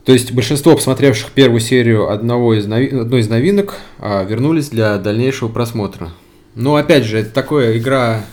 То 0.05 0.13
есть 0.13 0.31
большинство 0.31 0.75
посмотревших 0.75 1.31
первую 1.31 1.59
серию 1.59 2.09
одного 2.09 2.53
из 2.55 2.65
нови... 2.65 2.87
одной 2.87 3.19
из 3.19 3.29
новинок 3.29 3.75
а, 3.99 4.23
вернулись 4.23 4.69
для 4.69 4.97
дальнейшего 4.97 5.49
просмотра. 5.49 6.11
Но 6.55 6.77
опять 6.77 7.03
же, 7.03 7.19
это 7.19 7.29
такая 7.29 7.77
игра 7.77 8.25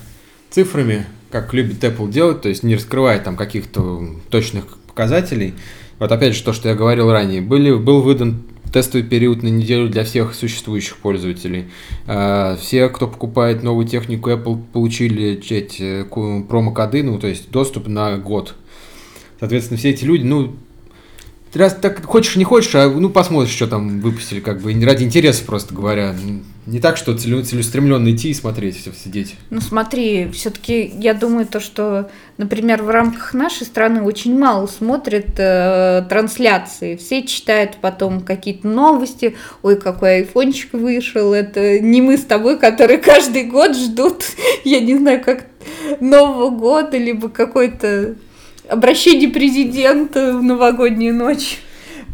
цифрами, 0.50 1.05
как 1.31 1.53
любит 1.53 1.83
Apple 1.83 2.11
делать, 2.11 2.42
то 2.42 2.48
есть 2.48 2.62
не 2.62 2.77
раскрывает 2.77 3.24
там 3.24 3.37
каких-то 3.37 4.09
точных 4.31 4.79
показателей. 4.87 5.55
Вот 5.98 6.12
опять 6.12 6.35
же 6.35 6.44
то, 6.44 6.53
что 6.53 6.68
я 6.68 6.77
говорил 6.77 7.11
ранее, 7.11 7.40
были, 7.40 7.72
был 7.72 8.03
выдан 8.03 8.44
тестовый 8.74 9.06
период 9.06 9.44
на 9.44 9.46
неделю 9.46 9.88
для 9.88 10.02
всех 10.02 10.34
существующих 10.34 10.96
пользователей. 10.96 11.66
А, 12.08 12.56
все, 12.60 12.88
кто 12.88 13.06
покупает 13.06 13.62
новую 13.62 13.87
технику 13.87 14.30
Apple, 14.30 14.60
получили 14.72 15.34
эти 15.34 16.02
промокоды, 16.48 17.04
ну, 17.04 17.20
то 17.20 17.28
есть 17.28 17.52
доступ 17.52 17.87
на 17.87 18.18
год. 18.18 18.56
Соответственно, 19.38 19.78
все 19.78 19.90
эти 19.90 20.04
люди, 20.04 20.24
ну, 20.24 20.56
раз 21.57 21.75
так 21.75 22.05
хочешь, 22.05 22.37
не 22.37 22.45
хочешь, 22.45 22.75
а 22.75 22.88
ну 22.88 23.11
посмотришь, 23.11 23.55
что 23.55 23.67
там 23.67 24.01
выпустили, 24.01 24.40
как 24.40 24.61
бы 24.61 24.73
ради 24.85 25.05
интереса, 25.05 25.45
просто 25.45 25.75
говоря. 25.75 26.14
Не 26.67 26.81
так, 26.81 26.97
что 26.97 27.17
целеустремленно 27.17 28.11
идти 28.11 28.31
и 28.31 28.35
смотреть, 28.35 28.81
все 28.81 28.90
сидеть. 28.93 29.35
Ну 29.51 29.61
смотри, 29.61 30.31
все-таки 30.33 30.90
я 30.99 31.12
думаю 31.12 31.47
то, 31.47 31.61
что, 31.61 32.09
например, 32.38 32.83
в 32.83 32.88
рамках 32.88 33.35
нашей 33.35 33.67
страны 33.67 34.01
очень 34.01 34.38
мало 34.38 34.67
смотрят 34.67 35.38
э, 35.38 36.07
трансляции. 36.09 36.97
Все 36.97 37.23
читают 37.27 37.77
потом 37.83 38.23
какие-то 38.23 38.67
новости. 38.67 39.37
Ой, 39.62 39.77
какой 39.77 40.17
айфончик 40.17 40.73
вышел. 40.73 41.35
Это 41.35 41.81
не 41.81 42.01
мы 42.01 42.17
с 42.17 42.25
тобой, 42.25 42.59
которые 42.59 42.99
каждый 42.99 43.45
год 43.45 43.77
ждут, 43.77 44.25
я 44.64 44.81
не 44.81 44.97
знаю, 44.97 45.23
как 45.23 45.45
Нового 46.01 46.49
года, 46.49 46.97
либо 46.97 47.29
какой-то 47.29 48.17
обращение 48.68 49.29
президента 49.29 50.37
в 50.37 50.42
новогоднюю 50.42 51.14
ночь. 51.14 51.59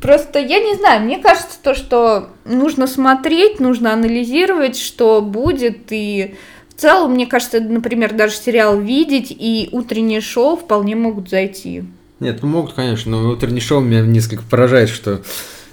Просто 0.01 0.39
я 0.39 0.61
не 0.61 0.77
знаю, 0.77 1.03
мне 1.03 1.19
кажется 1.19 1.59
то, 1.63 1.75
что 1.75 2.31
нужно 2.45 2.87
смотреть, 2.87 3.61
нужно 3.61 3.93
анализировать, 3.93 4.77
что 4.79 5.21
будет, 5.21 5.89
и 5.91 6.35
в 6.69 6.81
целом, 6.81 7.13
мне 7.13 7.27
кажется, 7.27 7.61
например, 7.61 8.15
даже 8.15 8.35
сериал 8.35 8.81
видеть 8.81 9.27
и 9.31 9.69
утреннее 9.73 10.23
шоу 10.23 10.57
вполне 10.57 10.97
могут 10.97 11.29
зайти. 11.29 11.85
Нет, 12.19 12.39
ну 12.43 12.49
могут, 12.49 12.73
конечно, 12.73 13.11
но 13.11 13.31
утреннее 13.31 13.61
шоу 13.61 13.81
меня 13.81 14.01
несколько 14.01 14.43
поражает, 14.43 14.89
что 14.89 15.21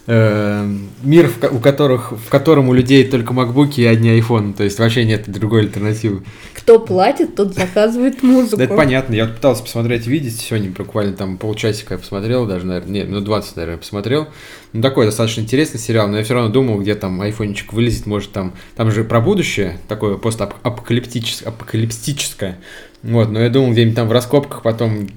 Э, 0.10 0.66
мир, 1.04 1.28
в, 1.28 1.54
у 1.54 1.60
которых, 1.60 2.14
в 2.14 2.30
котором 2.30 2.70
у 2.70 2.74
людей 2.74 3.04
только 3.04 3.34
макбуки 3.34 3.82
и 3.82 3.86
одни 3.86 4.10
айфоны, 4.12 4.54
то 4.54 4.64
есть 4.64 4.80
вообще 4.80 5.04
нет 5.04 5.30
другой 5.30 5.64
альтернативы. 5.64 6.24
Кто 6.54 6.80
платит, 6.80 7.36
тот 7.36 7.54
заказывает 7.54 8.24
музыку. 8.24 8.56
Да 8.56 8.64
это 8.64 8.74
понятно, 8.74 9.14
я 9.16 9.26
вот 9.26 9.36
пытался 9.36 9.64
посмотреть, 9.64 10.08
видеть, 10.08 10.40
сегодня 10.40 10.72
буквально 10.72 11.12
там 11.12 11.38
полчасика 11.38 11.96
я 11.96 11.98
посмотрел, 11.98 12.46
даже, 12.46 12.66
наверное, 12.66 12.90
нет, 12.90 13.10
ну 13.10 13.20
20, 13.20 13.58
наверное, 13.58 13.80
посмотрел. 13.80 14.30
Ну 14.72 14.82
такой 14.82 15.08
достаточно 15.08 15.42
интересный 15.42 15.80
сериал, 15.80 16.08
но 16.08 16.20
я 16.20 16.24
все 16.24 16.36
равно 16.36 16.54
думал, 16.54 16.80
где 16.80 16.96
там 16.96 17.20
айфончик 17.20 17.74
вылезет, 17.74 18.06
может 18.06 18.32
там, 18.32 18.54
там 18.78 18.90
же 18.92 19.04
про 19.04 19.20
будущее, 19.20 19.78
такое 19.90 20.16
постапокалиптическое, 20.16 21.50
апокалиптическое, 21.50 22.60
вот, 23.04 23.30
но 23.30 23.42
я 23.42 23.50
думал, 23.50 23.74
где-нибудь 23.74 23.96
там 23.96 24.08
в 24.08 24.14
раскопках 24.14 24.62
потом 24.62 25.10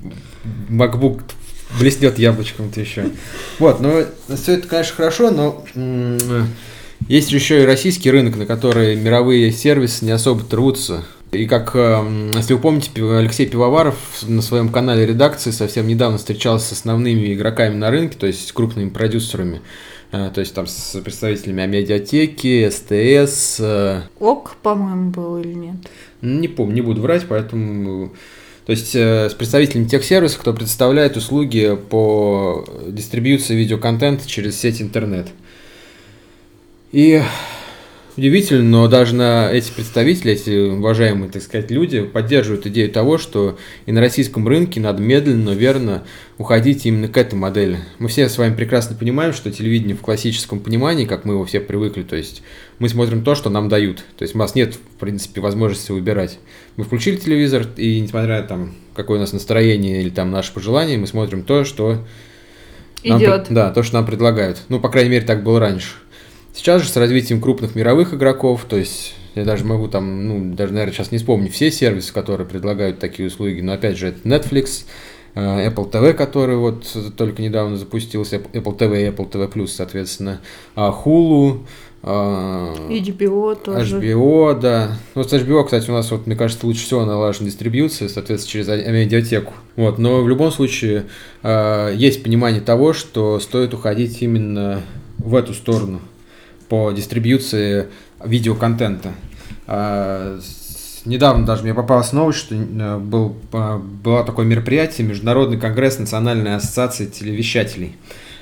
MacBook 0.68 1.22
блеснет 1.78 2.18
яблочком-то 2.18 2.80
еще. 2.80 3.10
Вот, 3.58 3.80
ну, 3.80 4.04
все 4.36 4.54
это, 4.54 4.66
конечно, 4.66 4.96
хорошо, 4.96 5.30
но 5.30 5.64
есть 7.08 7.32
еще 7.32 7.62
и 7.62 7.66
российский 7.66 8.10
рынок, 8.10 8.36
на 8.36 8.46
который 8.46 8.96
мировые 8.96 9.52
сервисы 9.52 10.04
не 10.04 10.10
особо 10.10 10.44
трутся. 10.44 11.04
И 11.32 11.46
как, 11.46 11.76
эм, 11.76 12.32
если 12.32 12.54
вы 12.54 12.60
помните, 12.60 12.90
Алексей 12.96 13.46
Пивоваров 13.46 13.96
на 14.26 14.42
своем 14.42 14.68
канале 14.68 15.06
редакции 15.06 15.52
совсем 15.52 15.86
недавно 15.86 16.18
встречался 16.18 16.74
с 16.74 16.78
основными 16.78 17.32
игроками 17.32 17.74
на 17.74 17.90
рынке, 17.90 18.18
то 18.18 18.26
есть 18.26 18.48
с 18.48 18.52
крупными 18.52 18.90
продюсерами, 18.90 19.60
э, 20.10 20.30
то 20.34 20.40
есть 20.40 20.54
там 20.54 20.66
с 20.66 21.00
представителями 21.00 21.62
Амедиатеки, 21.62 22.68
СТС. 22.68 23.60
Э. 23.60 24.02
ОК, 24.18 24.56
по-моему, 24.60 25.10
был 25.10 25.38
или 25.38 25.54
нет? 25.54 25.76
Не 26.20 26.48
помню, 26.48 26.74
не 26.74 26.80
буду 26.80 27.00
врать, 27.00 27.26
поэтому 27.28 28.12
то 28.70 28.72
есть 28.72 28.94
э, 28.94 29.28
с 29.28 29.34
представителями 29.34 29.86
тех 29.86 30.04
сервисов, 30.04 30.38
кто 30.38 30.52
предоставляет 30.54 31.16
услуги 31.16 31.76
по 31.90 32.64
дистрибьюции 32.86 33.56
видеоконтента 33.56 34.28
через 34.28 34.60
сеть 34.60 34.80
интернет. 34.80 35.26
И 36.92 37.20
удивительно, 38.16 38.62
но 38.62 38.86
даже 38.86 39.16
на 39.16 39.50
эти 39.50 39.72
представители, 39.72 40.34
эти 40.34 40.68
уважаемые, 40.68 41.32
так 41.32 41.42
сказать, 41.42 41.72
люди 41.72 42.02
поддерживают 42.02 42.64
идею 42.68 42.92
того, 42.92 43.18
что 43.18 43.58
и 43.86 43.90
на 43.90 44.00
российском 44.00 44.46
рынке 44.46 44.78
надо 44.78 45.02
медленно, 45.02 45.46
но 45.46 45.52
верно 45.54 46.04
уходить 46.38 46.86
именно 46.86 47.08
к 47.08 47.16
этой 47.16 47.34
модели. 47.34 47.78
Мы 47.98 48.06
все 48.06 48.28
с 48.28 48.38
вами 48.38 48.54
прекрасно 48.54 48.94
понимаем, 48.94 49.32
что 49.32 49.50
телевидение 49.50 49.96
в 49.96 50.00
классическом 50.00 50.60
понимании, 50.60 51.06
как 51.06 51.24
мы 51.24 51.34
его 51.34 51.44
все 51.44 51.58
привыкли, 51.58 52.04
то 52.04 52.14
есть 52.14 52.42
мы 52.80 52.88
смотрим 52.88 53.22
то, 53.22 53.36
что 53.36 53.48
нам 53.50 53.68
дают. 53.68 53.98
То 54.18 54.22
есть 54.24 54.34
у 54.34 54.38
нас 54.38 54.56
нет, 54.56 54.74
в 54.74 54.98
принципе, 54.98 55.40
возможности 55.40 55.92
выбирать. 55.92 56.40
Мы 56.76 56.82
включили 56.82 57.16
телевизор, 57.16 57.66
и 57.76 58.00
несмотря 58.00 58.42
там, 58.42 58.74
какое 58.94 59.18
у 59.18 59.20
нас 59.20 59.32
настроение 59.32 60.02
или 60.02 60.10
там 60.10 60.32
наши 60.32 60.52
пожелания, 60.52 60.98
мы 60.98 61.06
смотрим 61.06 61.44
то, 61.44 61.64
что 61.64 62.04
Идет. 63.02 63.48
Нам, 63.48 63.54
да, 63.54 63.70
то, 63.70 63.82
что 63.82 63.94
нам 63.94 64.04
предлагают. 64.04 64.62
Ну, 64.68 64.78
по 64.78 64.90
крайней 64.90 65.10
мере, 65.10 65.24
так 65.24 65.42
было 65.42 65.58
раньше. 65.58 65.94
Сейчас 66.52 66.82
же 66.82 66.88
с 66.88 66.96
развитием 66.96 67.40
крупных 67.40 67.74
мировых 67.74 68.12
игроков, 68.12 68.66
то 68.68 68.76
есть 68.76 69.14
Я 69.34 69.44
даже 69.44 69.64
могу 69.64 69.88
там, 69.88 70.26
ну, 70.26 70.54
даже, 70.54 70.72
наверное, 70.72 70.92
сейчас 70.92 71.12
не 71.12 71.18
вспомню 71.18 71.50
все 71.50 71.70
сервисы, 71.70 72.12
которые 72.12 72.48
предлагают 72.48 72.98
такие 72.98 73.28
услуги, 73.28 73.60
но 73.60 73.72
опять 73.72 73.96
же, 73.96 74.08
это 74.08 74.28
Netflix, 74.28 74.84
Apple 75.34 75.90
TV, 75.90 76.12
который 76.12 76.56
вот 76.56 76.84
только 77.16 77.42
недавно 77.42 77.76
запустился, 77.76 78.36
Apple 78.36 78.76
TV 78.76 79.06
и 79.06 79.10
Apple 79.10 79.30
TV+, 79.30 79.66
соответственно, 79.66 80.40
а 80.74 80.90
Hulu, 80.90 81.60
HBO 82.02 83.56
тоже. 83.56 84.00
HBO, 84.00 84.58
да. 84.58 84.96
Ну, 85.14 85.22
с 85.22 85.32
HBO, 85.32 85.64
кстати, 85.64 85.90
у 85.90 85.92
нас, 85.92 86.10
вот, 86.10 86.26
мне 86.26 86.34
кажется, 86.34 86.66
лучше 86.66 86.84
всего 86.84 87.04
налажена 87.04 87.46
дистрибьюция, 87.46 88.08
соответственно, 88.08 88.64
через 88.64 88.68
а, 88.68 88.90
медиатеку. 88.90 89.52
Вот, 89.76 89.98
но 89.98 90.22
в 90.22 90.28
любом 90.28 90.50
случае 90.50 91.06
э, 91.42 91.92
есть 91.94 92.22
понимание 92.22 92.62
того, 92.62 92.94
что 92.94 93.38
стоит 93.38 93.74
уходить 93.74 94.22
именно 94.22 94.82
в 95.18 95.34
эту 95.34 95.52
сторону 95.52 96.00
по 96.70 96.90
дистрибьюции 96.92 97.88
видеоконтента. 98.24 99.12
Э, 101.04 101.08
недавно 101.08 101.46
даже 101.46 101.62
мне 101.62 101.74
попалась 101.74 102.12
новость, 102.12 102.38
что 102.38 102.54
э, 102.54 102.98
был, 102.98 103.36
было 103.52 104.24
такое 104.24 104.46
мероприятие, 104.46 105.06
Международный 105.06 105.58
конгресс 105.58 105.98
Национальной 105.98 106.56
ассоциации 106.56 107.06
телевещателей, 107.06 107.96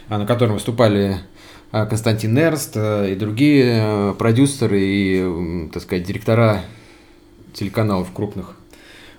на 0.09 0.27
котором 0.27 0.55
выступали 0.55 1.18
Константин 1.71 2.38
Эрст 2.38 2.73
э, 2.77 3.12
и 3.12 3.14
другие 3.14 3.83
э, 3.83 4.14
продюсеры 4.18 4.81
и, 4.81 5.68
так 5.73 5.83
сказать, 5.83 6.05
директора 6.05 6.62
телеканалов 7.53 8.09
крупных. 8.12 8.55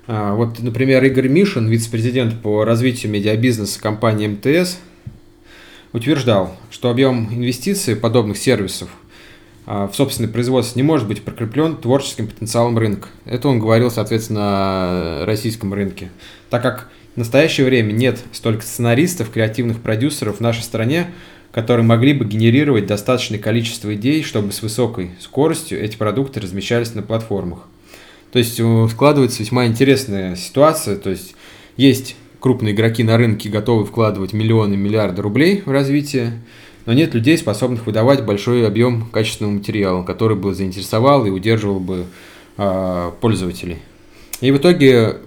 Вот, 0.07 0.57
например, 0.59 1.03
Игорь 1.03 1.27
Мишин, 1.27 1.67
вице-президент 1.67 2.41
по 2.41 2.63
развитию 2.63 3.11
медиабизнеса 3.11 3.79
компании 3.79 4.27
МТС, 4.27 4.79
утверждал, 5.93 6.57
что 6.71 6.89
объем 6.89 7.31
инвестиций 7.31 7.95
подобных 7.95 8.37
сервисов 8.37 8.89
в 9.69 9.91
собственное 9.93 10.31
производство 10.31 10.79
не 10.79 10.83
может 10.83 11.07
быть 11.07 11.21
прикреплен 11.21 11.77
творческим 11.77 12.27
потенциалом 12.27 12.77
рынка. 12.77 13.09
Это 13.25 13.47
он 13.49 13.59
говорил, 13.59 13.91
соответственно, 13.91 14.41
о 14.41 15.25
российском 15.25 15.73
рынке. 15.73 16.09
Так 16.49 16.63
как 16.63 16.89
в 17.13 17.17
настоящее 17.17 17.65
время 17.65 17.91
нет 17.91 18.19
столько 18.31 18.63
сценаристов, 18.63 19.29
креативных 19.29 19.81
продюсеров 19.81 20.37
в 20.37 20.39
нашей 20.41 20.63
стране, 20.63 21.11
которые 21.51 21.85
могли 21.85 22.13
бы 22.13 22.25
генерировать 22.25 22.85
достаточное 22.85 23.39
количество 23.39 23.93
идей, 23.95 24.23
чтобы 24.23 24.51
с 24.51 24.61
высокой 24.61 25.11
скоростью 25.19 25.83
эти 25.83 25.97
продукты 25.97 26.39
размещались 26.39 26.93
на 26.95 27.01
платформах. 27.01 27.59
То 28.31 28.39
есть 28.39 28.59
э, 28.59 28.87
складывается 28.91 29.41
весьма 29.41 29.65
интересная 29.65 30.35
ситуация, 30.35 30.95
то 30.95 31.09
есть 31.09 31.35
есть 31.77 32.15
крупные 32.39 32.73
игроки 32.73 33.03
на 33.03 33.17
рынке, 33.17 33.49
готовы 33.49 33.85
вкладывать 33.85 34.33
миллионы, 34.33 34.77
миллиарды 34.77 35.21
рублей 35.21 35.63
в 35.65 35.71
развитие, 35.71 36.33
но 36.89 36.93
нет 36.93 37.13
людей, 37.13 37.37
способных 37.37 37.85
выдавать 37.85 38.25
большой 38.25 38.65
объем 38.65 39.11
качественного 39.11 39.53
материала, 39.53 40.01
который 40.01 40.35
бы 40.35 40.55
заинтересовал 40.55 41.23
и 41.23 41.29
удерживал 41.29 41.79
бы 41.79 42.07
э, 42.57 43.11
пользователей. 43.21 43.77
И 44.41 44.49
в 44.49 44.57
итоге, 44.57 45.17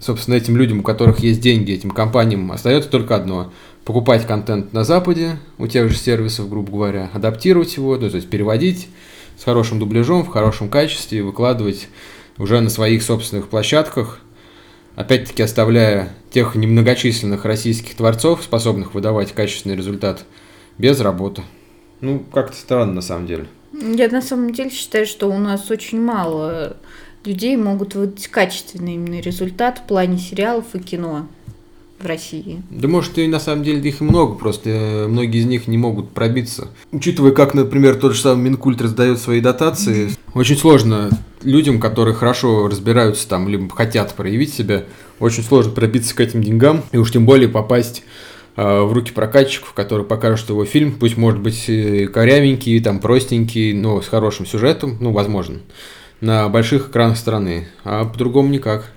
собственно, 0.00 0.34
этим 0.34 0.56
людям, 0.56 0.80
у 0.80 0.82
которых 0.82 1.20
есть 1.20 1.40
деньги, 1.40 1.70
этим 1.70 1.92
компаниям 1.92 2.50
остается 2.50 2.90
только 2.90 3.14
одно 3.14 3.52
покупать 3.84 4.26
контент 4.26 4.72
на 4.72 4.82
Западе 4.82 5.36
у 5.56 5.68
тех 5.68 5.88
же 5.88 5.96
сервисов, 5.96 6.50
грубо 6.50 6.72
говоря, 6.72 7.10
адаптировать 7.12 7.76
его, 7.76 7.96
ну, 7.96 8.10
то 8.10 8.16
есть 8.16 8.28
переводить 8.28 8.88
с 9.38 9.44
хорошим 9.44 9.78
дубляжом, 9.78 10.24
в 10.24 10.30
хорошем 10.30 10.68
качестве 10.68 11.22
выкладывать 11.22 11.86
уже 12.38 12.60
на 12.60 12.70
своих 12.70 13.04
собственных 13.04 13.46
площадках, 13.46 14.18
опять-таки 14.96 15.44
оставляя 15.44 16.12
тех 16.32 16.56
немногочисленных 16.56 17.44
российских 17.44 17.94
творцов, 17.94 18.42
способных 18.42 18.94
выдавать 18.94 19.30
качественный 19.30 19.76
результат, 19.76 20.24
без 20.78 21.00
работы. 21.00 21.42
Ну, 22.00 22.24
как-то 22.32 22.56
странно 22.56 22.94
на 22.94 23.00
самом 23.00 23.26
деле. 23.26 23.46
Я 23.72 24.08
на 24.08 24.22
самом 24.22 24.52
деле 24.52 24.70
считаю, 24.70 25.06
что 25.06 25.28
у 25.28 25.38
нас 25.38 25.70
очень 25.70 26.00
мало 26.00 26.76
людей 27.24 27.56
могут 27.56 27.94
выдать 27.94 28.28
качественный 28.28 28.94
именно 28.94 29.20
результат 29.20 29.78
в 29.78 29.86
плане 29.86 30.18
сериалов 30.18 30.66
и 30.74 30.78
кино 30.78 31.26
в 31.98 32.06
России. 32.06 32.62
Да 32.70 32.88
может 32.88 33.18
и 33.18 33.26
на 33.26 33.40
самом 33.40 33.64
деле 33.64 33.80
их 33.88 34.00
много, 34.00 34.34
просто 34.34 34.68
э, 34.68 35.06
многие 35.06 35.40
из 35.40 35.46
них 35.46 35.66
не 35.66 35.78
могут 35.78 36.10
пробиться. 36.10 36.68
Учитывая, 36.92 37.32
как, 37.32 37.54
например, 37.54 37.96
тот 37.96 38.14
же 38.14 38.20
самый 38.20 38.50
Минкульт 38.50 38.80
раздает 38.82 39.18
свои 39.18 39.40
дотации, 39.40 40.10
очень 40.34 40.56
сложно 40.56 41.10
людям, 41.42 41.80
которые 41.80 42.14
хорошо 42.14 42.68
разбираются 42.68 43.28
там, 43.28 43.48
либо 43.48 43.74
хотят 43.74 44.14
проявить 44.14 44.52
себя, 44.52 44.84
очень 45.18 45.42
сложно 45.42 45.72
пробиться 45.72 46.14
к 46.14 46.20
этим 46.20 46.42
деньгам, 46.42 46.82
и 46.92 46.98
уж 46.98 47.10
тем 47.12 47.24
более 47.24 47.48
попасть 47.48 48.02
в 48.56 48.92
руки 48.92 49.12
прокатчиков, 49.12 49.72
которые 49.72 50.06
покажут 50.06 50.48
его 50.48 50.64
фильм, 50.64 50.92
пусть 50.92 51.16
может 51.16 51.40
быть 51.40 51.64
корявенький, 51.66 52.80
там 52.80 53.00
простенький, 53.00 53.72
но 53.72 54.00
с 54.00 54.08
хорошим 54.08 54.46
сюжетом, 54.46 54.96
ну, 55.00 55.12
возможно, 55.12 55.58
на 56.20 56.48
больших 56.48 56.90
экранах 56.90 57.16
страны, 57.16 57.66
а 57.82 58.04
по-другому 58.04 58.50
никак. 58.50 58.90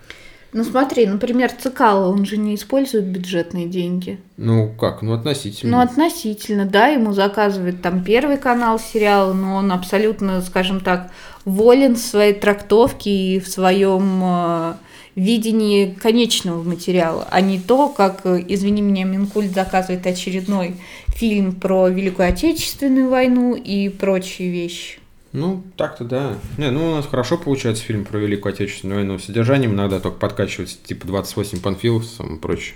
Ну 0.53 0.63
смотри, 0.63 1.05
например, 1.05 1.51
Цикало, 1.51 2.09
он 2.11 2.25
же 2.25 2.37
не 2.37 2.55
использует 2.55 3.05
бюджетные 3.05 3.67
деньги. 3.67 4.19
Ну 4.37 4.73
как, 4.79 5.01
ну 5.01 5.13
относительно. 5.13 5.77
Ну 5.77 5.83
относительно, 5.83 6.65
да, 6.65 6.87
ему 6.87 7.11
заказывает 7.11 7.81
там 7.81 8.03
первый 8.03 8.37
канал 8.37 8.79
сериала, 8.79 9.33
но 9.33 9.55
он 9.55 9.71
абсолютно, 9.71 10.41
скажем 10.41 10.79
так, 10.79 11.11
волен 11.43 11.95
в 11.95 11.99
своей 11.99 12.33
трактовке 12.33 13.09
и 13.09 13.39
в 13.39 13.47
своем 13.47 14.21
э, 14.23 14.73
видении 15.19 15.91
конечного 15.91 16.61
материала, 16.61 17.27
а 17.29 17.41
не 17.41 17.59
то, 17.59 17.89
как, 17.89 18.25
извини 18.25 18.81
меня, 18.81 19.03
Минкульт 19.03 19.51
заказывает 19.51 20.05
очередной 20.05 20.75
фильм 21.07 21.53
про 21.53 21.87
Великую 21.89 22.29
Отечественную 22.29 23.09
войну 23.09 23.55
и 23.55 23.89
прочие 23.89 24.49
вещи. 24.51 24.99
Ну, 25.33 25.63
так-то 25.75 26.03
да. 26.03 26.35
Не, 26.57 26.71
ну 26.71 26.91
у 26.91 26.95
нас 26.95 27.05
хорошо 27.05 27.37
получается 27.37 27.83
фильм 27.83 28.05
про 28.05 28.17
Великую 28.17 28.53
Отечественную 28.53 28.99
войну. 28.99 29.19
Содержанием 29.19 29.73
иногда 29.73 29.99
только 29.99 30.17
подкачивается, 30.17 30.77
типа 30.83 31.07
28 31.07 31.59
панфилов 31.61 32.05
и 32.19 32.35
прочее. 32.37 32.75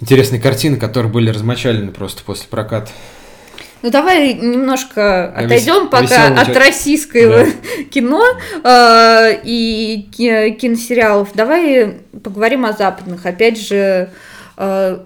Интересные 0.00 0.40
картины, 0.40 0.76
которые 0.76 1.12
были 1.12 1.30
размочалены 1.30 1.92
просто 1.92 2.22
после 2.24 2.46
проката. 2.48 2.90
Ну 3.82 3.90
давай 3.90 4.34
немножко 4.34 5.28
отойдем 5.28 5.88
пока 5.88 6.28
от 6.28 6.46
человек. 6.46 6.56
российского 6.56 7.44
да. 7.44 7.84
кино 7.90 8.24
э, 8.64 9.40
и 9.44 10.08
киносериалов. 10.58 11.30
Давай 11.34 12.00
поговорим 12.22 12.64
о 12.64 12.72
западных. 12.72 13.26
Опять 13.26 13.60
же, 13.60 14.10
э, 14.56 14.98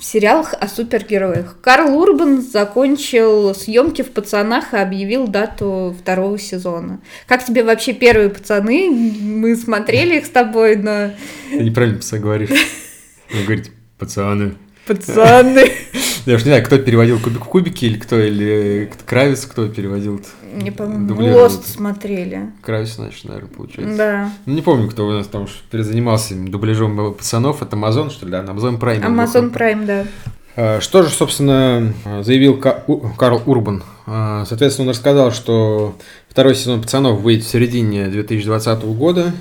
сериалах 0.00 0.54
о 0.58 0.68
супергероях. 0.68 1.56
Карл 1.60 1.96
Урбан 1.96 2.42
закончил 2.42 3.54
съемки 3.54 4.02
в 4.02 4.10
«Пацанах» 4.10 4.74
и 4.74 4.76
объявил 4.76 5.26
дату 5.26 5.94
второго 5.98 6.38
сезона. 6.38 7.00
Как 7.26 7.44
тебе 7.44 7.64
вообще 7.64 7.92
первые 7.92 8.28
«Пацаны»? 8.28 8.90
Мы 8.90 9.56
смотрели 9.56 10.18
их 10.18 10.26
с 10.26 10.30
тобой, 10.30 10.76
но... 10.76 11.10
Ты 11.50 11.62
неправильно 11.62 12.00
говоришь. 12.12 12.50
Вы 13.32 13.44
говорите 13.44 13.70
«пацаны». 13.98 14.54
Пацаны. 14.86 15.70
Я 16.26 16.36
уж 16.36 16.42
не 16.42 16.50
знаю, 16.50 16.64
кто 16.64 16.78
переводил 16.78 17.18
кубик 17.18 17.44
в 17.44 17.48
кубики, 17.48 17.84
или 17.84 17.98
кто, 17.98 18.18
или 18.18 18.90
Кравец, 19.06 19.44
кто 19.46 19.68
переводил. 19.68 20.20
Не 20.54 20.70
помню, 20.70 21.14
Лост 21.34 21.66
смотрели. 21.66 22.50
Кравец, 22.60 22.94
значит, 22.96 23.24
наверное, 23.24 23.48
получается. 23.50 23.96
Да. 23.96 24.30
Ну, 24.46 24.54
не 24.54 24.62
помню, 24.62 24.88
кто 24.88 25.06
у 25.06 25.12
нас 25.12 25.26
там 25.26 25.48
перезанимался 25.70 26.34
дубляжом 26.34 27.14
пацанов. 27.14 27.62
Это 27.62 27.76
Amazon, 27.76 28.10
что 28.10 28.26
ли, 28.26 28.32
да? 28.32 28.42
Amazon 28.42 28.78
Prime. 28.78 29.02
Amazon 29.02 29.52
Prime, 29.52 29.86
да. 29.86 30.06
А, 30.54 30.80
что 30.80 31.02
же, 31.02 31.08
собственно, 31.08 31.92
заявил 32.22 32.58
Карл 32.58 33.42
Урбан? 33.46 33.82
А, 34.06 34.44
соответственно, 34.46 34.88
он 34.88 34.90
рассказал, 34.90 35.32
что 35.32 35.96
второй 36.28 36.54
сезон 36.54 36.82
«Пацанов» 36.82 37.20
выйдет 37.20 37.44
в 37.44 37.48
середине 37.48 38.08
2020 38.08 38.82
года, 38.82 39.32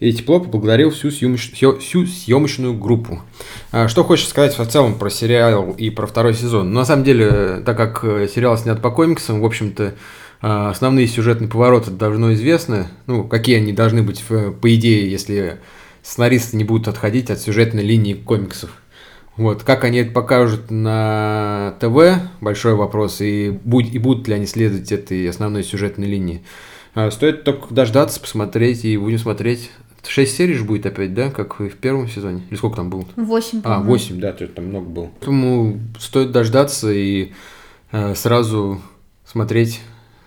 и 0.00 0.12
тепло 0.12 0.40
поблагодарил 0.40 0.90
всю, 0.90 1.10
съемоч... 1.10 1.52
всю 1.52 2.06
съемочную 2.06 2.74
группу. 2.74 3.20
А, 3.70 3.86
что 3.86 4.02
хочешь 4.02 4.28
сказать 4.28 4.58
в 4.58 4.66
целом 4.66 4.98
про 4.98 5.10
сериал 5.10 5.72
и 5.72 5.90
про 5.90 6.06
второй 6.06 6.34
сезон? 6.34 6.72
Ну, 6.72 6.80
на 6.80 6.86
самом 6.86 7.04
деле, 7.04 7.62
так 7.64 7.76
как 7.76 8.02
э, 8.02 8.26
сериал 8.26 8.56
снят 8.56 8.80
по 8.80 8.90
комиксам, 8.90 9.42
в 9.42 9.44
общем-то, 9.44 9.94
а, 10.40 10.70
основные 10.70 11.06
сюжетные 11.06 11.50
повороты 11.50 11.90
давно 11.90 12.32
известны. 12.32 12.88
Ну, 13.06 13.24
какие 13.24 13.58
они 13.58 13.72
должны 13.72 14.02
быть, 14.02 14.24
по 14.24 14.74
идее, 14.74 15.10
если 15.10 15.60
сценаристы 16.02 16.56
не 16.56 16.64
будут 16.64 16.88
отходить 16.88 17.30
от 17.30 17.38
сюжетной 17.38 17.84
линии 17.84 18.14
комиксов. 18.14 18.70
Вот, 19.36 19.62
как 19.62 19.84
они 19.84 19.98
это 19.98 20.12
покажут 20.12 20.70
на 20.70 21.74
ТВ, 21.78 22.20
большой 22.40 22.74
вопрос, 22.74 23.20
и, 23.20 23.50
будь, 23.50 23.92
и 23.92 23.98
будут 23.98 24.28
ли 24.28 24.34
они 24.34 24.46
следовать 24.46 24.92
этой 24.92 25.28
основной 25.28 25.62
сюжетной 25.62 26.08
линии. 26.08 26.42
А, 26.94 27.10
стоит 27.10 27.44
только 27.44 27.72
дождаться, 27.72 28.20
посмотреть, 28.20 28.84
и 28.84 28.96
будем 28.96 29.18
смотреть. 29.18 29.70
Шесть 30.06 30.36
серий 30.36 30.54
же 30.54 30.64
будет 30.64 30.86
опять, 30.86 31.14
да, 31.14 31.30
как 31.30 31.60
в 31.60 31.76
первом 31.76 32.08
сезоне? 32.08 32.42
Или 32.50 32.56
сколько 32.56 32.76
там 32.76 32.90
было? 32.90 33.04
Восемь. 33.16 33.60
А, 33.64 33.80
восемь, 33.80 34.18
да, 34.20 34.32
то 34.32 34.44
есть 34.44 34.54
там 34.54 34.66
много 34.66 34.88
было. 34.88 35.10
Поэтому 35.20 35.78
стоит 35.98 36.32
дождаться 36.32 36.90
и 36.90 37.32
э, 37.92 38.14
сразу 38.14 38.80
смотреть. 39.24 39.80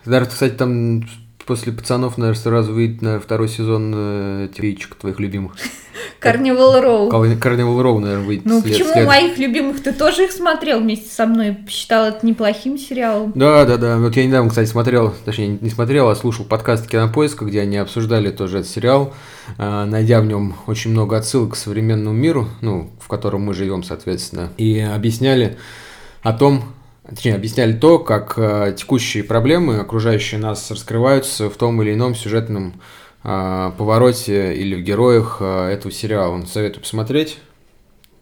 Даже, 0.06 0.28
кстати, 0.28 0.54
там 0.54 1.04
после 1.46 1.72
пацанов, 1.74 2.18
наверное, 2.18 2.40
сразу 2.42 2.74
выйдет 2.74 3.02
на 3.02 3.20
второй 3.20 3.50
сезон 3.50 3.94
э, 3.96 4.50
твоих 4.56 5.20
любимых. 5.20 5.54
Карнивал 6.20 6.80
Роу. 6.80 7.10
Карнивал 7.38 7.82
Роу, 7.82 8.00
наверное, 8.00 8.26
выйдет. 8.26 8.46
Ну, 8.46 8.62
след- 8.62 8.74
почему 8.74 8.94
след- 8.94 9.08
моих 9.08 9.38
любимых 9.38 9.84
ты 9.84 9.92
тоже 9.92 10.26
их 10.26 10.32
смотрел 10.32 10.80
вместе 10.80 11.10
со 11.10 11.26
мной? 11.26 11.58
Считал 11.68 12.06
это 12.06 12.26
неплохим 12.26 12.78
сериалом. 12.78 13.32
Да, 13.36 13.66
да, 13.66 13.78
да. 13.78 13.98
Вот 13.98 14.16
я 14.16 14.26
недавно, 14.26 14.50
кстати, 14.50 14.70
смотрел, 14.70 15.14
точнее, 15.26 15.58
не 15.60 15.70
смотрел, 15.70 16.10
а 16.10 16.16
слушал 16.16 16.46
подкаст 16.46 16.88
Кинопоиска, 16.90 17.46
где 17.46 17.62
они 17.62 17.78
обсуждали 17.78 18.32
тоже 18.32 18.60
этот 18.60 18.72
сериал, 18.72 19.14
а, 19.58 19.86
найдя 19.86 20.22
в 20.22 20.26
нем 20.26 20.56
очень 20.68 20.92
много 20.92 21.18
отсылок 21.18 21.54
к 21.54 21.56
современному 21.56 22.16
миру, 22.16 22.48
ну, 22.62 22.90
в 23.00 23.08
котором 23.08 23.42
мы 23.42 23.54
живем, 23.54 23.84
соответственно, 23.84 24.50
и 24.58 24.80
объясняли 24.80 25.58
о 26.22 26.34
том, 26.34 26.64
точнее, 27.08 27.36
объясняли 27.36 27.74
то, 27.74 28.00
как 28.00 28.34
а, 28.38 28.72
текущие 28.72 29.24
проблемы, 29.24 29.78
окружающие 29.78 30.40
нас, 30.40 30.72
раскрываются 30.72 31.50
в 31.50 31.56
том 31.56 31.82
или 31.82 31.94
ином 31.94 32.16
сюжетном 32.16 32.82
а, 33.24 33.72
повороте 33.72 34.56
или 34.56 34.76
в 34.76 34.84
героях 34.84 35.38
а, 35.40 35.70
этого 35.70 35.92
сериала. 35.92 36.44
Советую 36.46 36.82
посмотреть, 36.82 37.40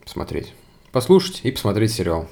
посмотреть, 0.04 0.54
послушать 0.92 1.42
и 1.44 1.52
посмотреть 1.52 1.92
сериал. 1.92 2.28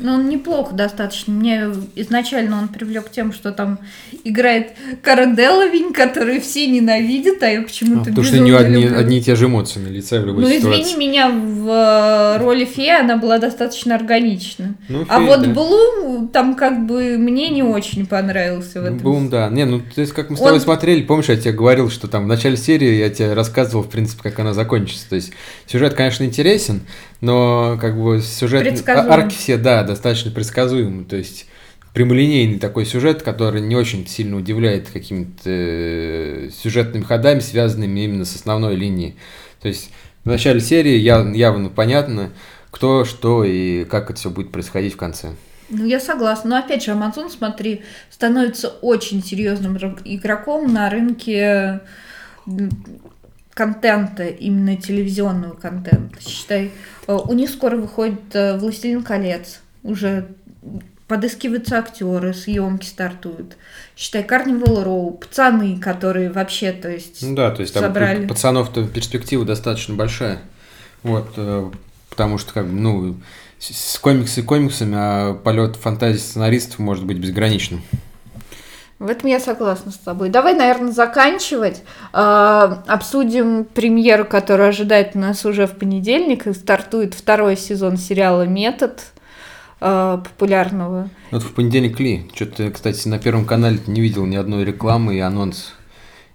Ну, 0.00 0.14
он 0.14 0.28
неплохо 0.28 0.74
достаточно. 0.74 1.32
Мне 1.32 1.66
изначально 1.96 2.58
он 2.58 2.68
привлек 2.68 3.10
тем, 3.10 3.32
что 3.32 3.50
там 3.52 3.78
играет 4.24 4.72
Деловинь, 5.04 5.92
который 5.92 6.40
все 6.40 6.66
ненавидят, 6.68 7.42
а 7.42 7.48
я 7.50 7.62
почему-то 7.62 8.04
Потому 8.10 8.22
что 8.24 8.36
у 8.38 8.44
нее 8.44 8.56
одни, 8.56 8.82
люблю. 8.84 8.98
одни 8.98 9.18
и 9.18 9.22
те 9.22 9.34
же 9.34 9.46
эмоции 9.46 9.80
на 9.80 9.88
лице 9.88 10.20
в 10.20 10.26
любой 10.26 10.44
Ну, 10.44 10.50
ситуации. 10.50 10.82
извини 10.82 10.96
меня, 11.08 11.30
в 11.30 11.68
э, 11.68 12.38
роли 12.42 12.64
феи 12.64 13.00
она 13.00 13.16
была 13.16 13.38
достаточно 13.38 13.94
органична. 13.96 14.74
Ну, 14.88 15.04
а 15.08 15.18
фея, 15.18 15.26
вот 15.26 15.42
да. 15.42 15.48
Блум 15.50 16.28
там 16.28 16.54
как 16.54 16.86
бы 16.86 17.16
мне 17.18 17.48
не 17.48 17.62
очень 17.62 18.06
понравился 18.06 18.80
в 18.80 18.84
Ну, 18.84 18.86
этом. 18.88 18.98
Бум, 18.98 19.28
да. 19.30 19.48
Не, 19.48 19.64
ну, 19.64 19.80
то 19.80 20.00
есть, 20.00 20.12
как 20.12 20.30
мы 20.30 20.36
с 20.36 20.40
Он- 20.40 20.46
тобой 20.46 20.60
смотрели, 20.60 21.02
помнишь, 21.02 21.28
я 21.28 21.36
тебе 21.36 21.52
говорил, 21.52 21.90
что 21.90 22.06
там 22.08 22.24
в 22.24 22.26
начале 22.28 22.56
серии 22.56 22.94
я 22.96 23.10
тебе 23.10 23.32
рассказывал, 23.32 23.82
в 23.82 23.88
принципе, 23.90 24.22
как 24.22 24.38
она 24.38 24.54
закончится. 24.54 25.08
То 25.08 25.16
есть, 25.16 25.32
сюжет, 25.66 25.94
конечно, 25.94 26.24
интересен, 26.24 26.82
но, 27.20 27.78
как 27.80 28.00
бы, 28.00 28.20
сюжет... 28.20 28.88
А- 28.88 29.14
Арки 29.14 29.34
все, 29.34 29.56
да, 29.56 29.82
достаточно 29.82 30.30
предсказуемы. 30.30 31.04
То 31.04 31.16
есть, 31.16 31.46
прямолинейный 31.94 32.58
такой 32.58 32.86
сюжет, 32.86 33.22
который 33.22 33.60
не 33.60 33.74
очень 33.76 34.06
сильно 34.06 34.36
удивляет 34.36 34.88
какими-то 34.88 35.42
э, 35.46 36.50
сюжетными 36.52 37.02
ходами, 37.02 37.40
связанными 37.40 38.00
именно 38.00 38.24
с 38.24 38.36
основной 38.36 38.76
линией. 38.76 39.16
То 39.60 39.68
есть, 39.68 39.90
в 40.24 40.28
начале 40.28 40.60
серии 40.60 40.98
яв- 41.00 41.34
явно 41.34 41.70
понятно, 41.70 42.30
кто, 42.70 43.04
что 43.04 43.44
и 43.44 43.84
как 43.84 44.10
это 44.10 44.20
все 44.20 44.30
будет 44.30 44.52
происходить 44.52 44.94
в 44.94 44.96
конце. 44.96 45.30
Ну, 45.70 45.84
я 45.84 46.00
согласна. 46.00 46.50
Но 46.50 46.56
опять 46.58 46.84
же, 46.84 46.92
Amazon, 46.92 47.28
смотри, 47.30 47.82
становится 48.10 48.68
очень 48.68 49.22
серьезным 49.22 49.76
игроком 50.04 50.72
на 50.72 50.88
рынке 50.88 51.80
контента, 53.58 54.24
именно 54.24 54.76
телевизионного 54.76 55.54
контента. 55.54 56.20
Считай, 56.20 56.70
э, 57.08 57.12
у 57.12 57.32
них 57.34 57.50
скоро 57.50 57.76
выходит 57.76 58.20
э, 58.34 58.56
«Властелин 58.56 59.02
колец», 59.02 59.58
уже 59.82 60.28
подыскиваются 61.08 61.76
актеры, 61.78 62.34
съемки 62.34 62.86
стартуют. 62.86 63.56
Считай, 63.96 64.22
Карнивал 64.22 64.84
Роу, 64.84 65.10
пацаны, 65.10 65.80
которые 65.80 66.30
вообще, 66.30 66.70
то 66.70 66.88
есть, 66.88 67.20
Ну 67.22 67.34
да, 67.34 67.50
то 67.50 67.62
есть 67.62 67.74
там 67.74 67.82
собрали. 67.82 68.28
пацанов-то 68.28 68.86
перспектива 68.86 69.44
достаточно 69.44 69.96
большая. 69.96 70.38
Вот, 71.02 71.32
э, 71.36 71.68
потому 72.10 72.38
что, 72.38 72.52
как 72.52 72.66
ну, 72.66 73.16
с 73.58 73.94
с 73.94 73.98
комиксы 73.98 74.44
комиксами, 74.44 74.94
а 74.96 75.34
полет 75.34 75.74
фантазии 75.74 76.20
сценаристов 76.20 76.78
может 76.78 77.04
быть 77.04 77.18
безграничным. 77.18 77.82
В 78.98 79.06
этом 79.06 79.30
я 79.30 79.38
согласна 79.38 79.92
с 79.92 79.96
тобой. 79.96 80.28
Давай, 80.28 80.54
наверное, 80.54 80.90
заканчивать. 80.90 81.82
А, 82.12 82.82
обсудим 82.88 83.64
премьеру, 83.64 84.24
которая 84.24 84.70
ожидает 84.70 85.14
нас 85.14 85.46
уже 85.46 85.68
в 85.68 85.76
понедельник. 85.76 86.48
И 86.48 86.52
стартует 86.52 87.14
второй 87.14 87.56
сезон 87.56 87.96
сериала 87.96 88.42
«Метод» 88.42 89.00
а, 89.80 90.18
популярного. 90.18 91.10
Вот 91.30 91.44
в 91.44 91.54
понедельник 91.54 92.00
ли? 92.00 92.28
Что-то, 92.34 92.72
кстати, 92.72 93.06
на 93.06 93.20
Первом 93.20 93.44
канале 93.44 93.78
не 93.86 94.00
видел 94.00 94.26
ни 94.26 94.34
одной 94.34 94.64
рекламы 94.64 95.14
и 95.14 95.20
анонс. 95.20 95.74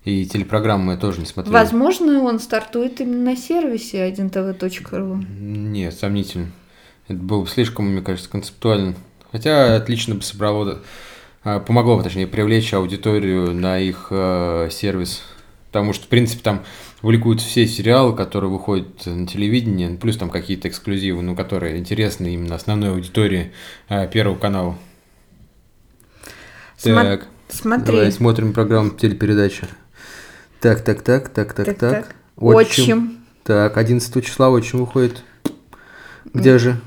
И 0.06 0.26
телепрограмму 0.26 0.92
я 0.92 0.98
тоже 0.98 1.20
не 1.20 1.26
смотрел. 1.26 1.54
Возможно, 1.54 2.22
он 2.24 2.40
стартует 2.40 3.02
именно 3.02 3.32
на 3.32 3.38
сервисе 3.38 4.10
1tv.ru. 4.10 5.26
Нет, 5.38 5.94
сомнительно. 5.94 6.48
Это 7.10 7.20
было 7.20 7.42
бы 7.42 7.48
слишком, 7.50 7.88
мне 7.88 8.02
кажется, 8.02 8.30
концептуально. 8.30 8.96
Хотя 9.32 9.76
отлично 9.76 10.16
бы 10.16 10.22
собрало, 10.22 10.80
помогло 11.44 11.98
бы, 11.98 12.04
точнее, 12.04 12.28
привлечь 12.28 12.74
аудиторию 12.74 13.54
на 13.54 13.80
их 13.80 14.08
э, 14.12 14.70
сервис. 14.72 15.24
Потому 15.68 15.94
что, 15.94 16.06
в 16.06 16.08
принципе, 16.08 16.42
там 16.44 16.64
публикуются 17.02 17.48
все 17.48 17.66
сериалы, 17.68 18.16
которые 18.16 18.50
выходят 18.52 19.06
на 19.06 19.26
телевидении, 19.28 19.96
плюс 19.98 20.18
там 20.18 20.30
какие-то 20.30 20.68
эксклюзивы, 20.68 21.22
ну, 21.24 21.36
которые 21.36 21.78
интересны 21.78 22.34
именно 22.36 22.56
основной 22.56 22.92
аудитории 22.92 23.52
э, 23.90 24.08
Первого 24.08 24.38
канала. 24.38 24.78
Смо- 26.78 27.04
Так, 27.04 27.28
Смотри. 27.50 27.86
давай 27.86 28.12
смотрим 28.12 28.54
программу 28.54 28.92
телепередачи. 28.92 29.68
Так, 30.60 30.82
так, 30.84 31.02
так, 31.02 31.30
так, 31.30 31.54
так, 31.54 31.66
Так, 31.66 31.78
так. 31.78 31.92
так. 32.08 32.16
Отчим. 32.38 33.18
Так, 33.44 33.76
11 33.78 34.24
числа 34.26 34.50
отчим 34.50 34.80
выходит. 34.80 35.24
Где 36.34 36.58
же? 36.58 36.80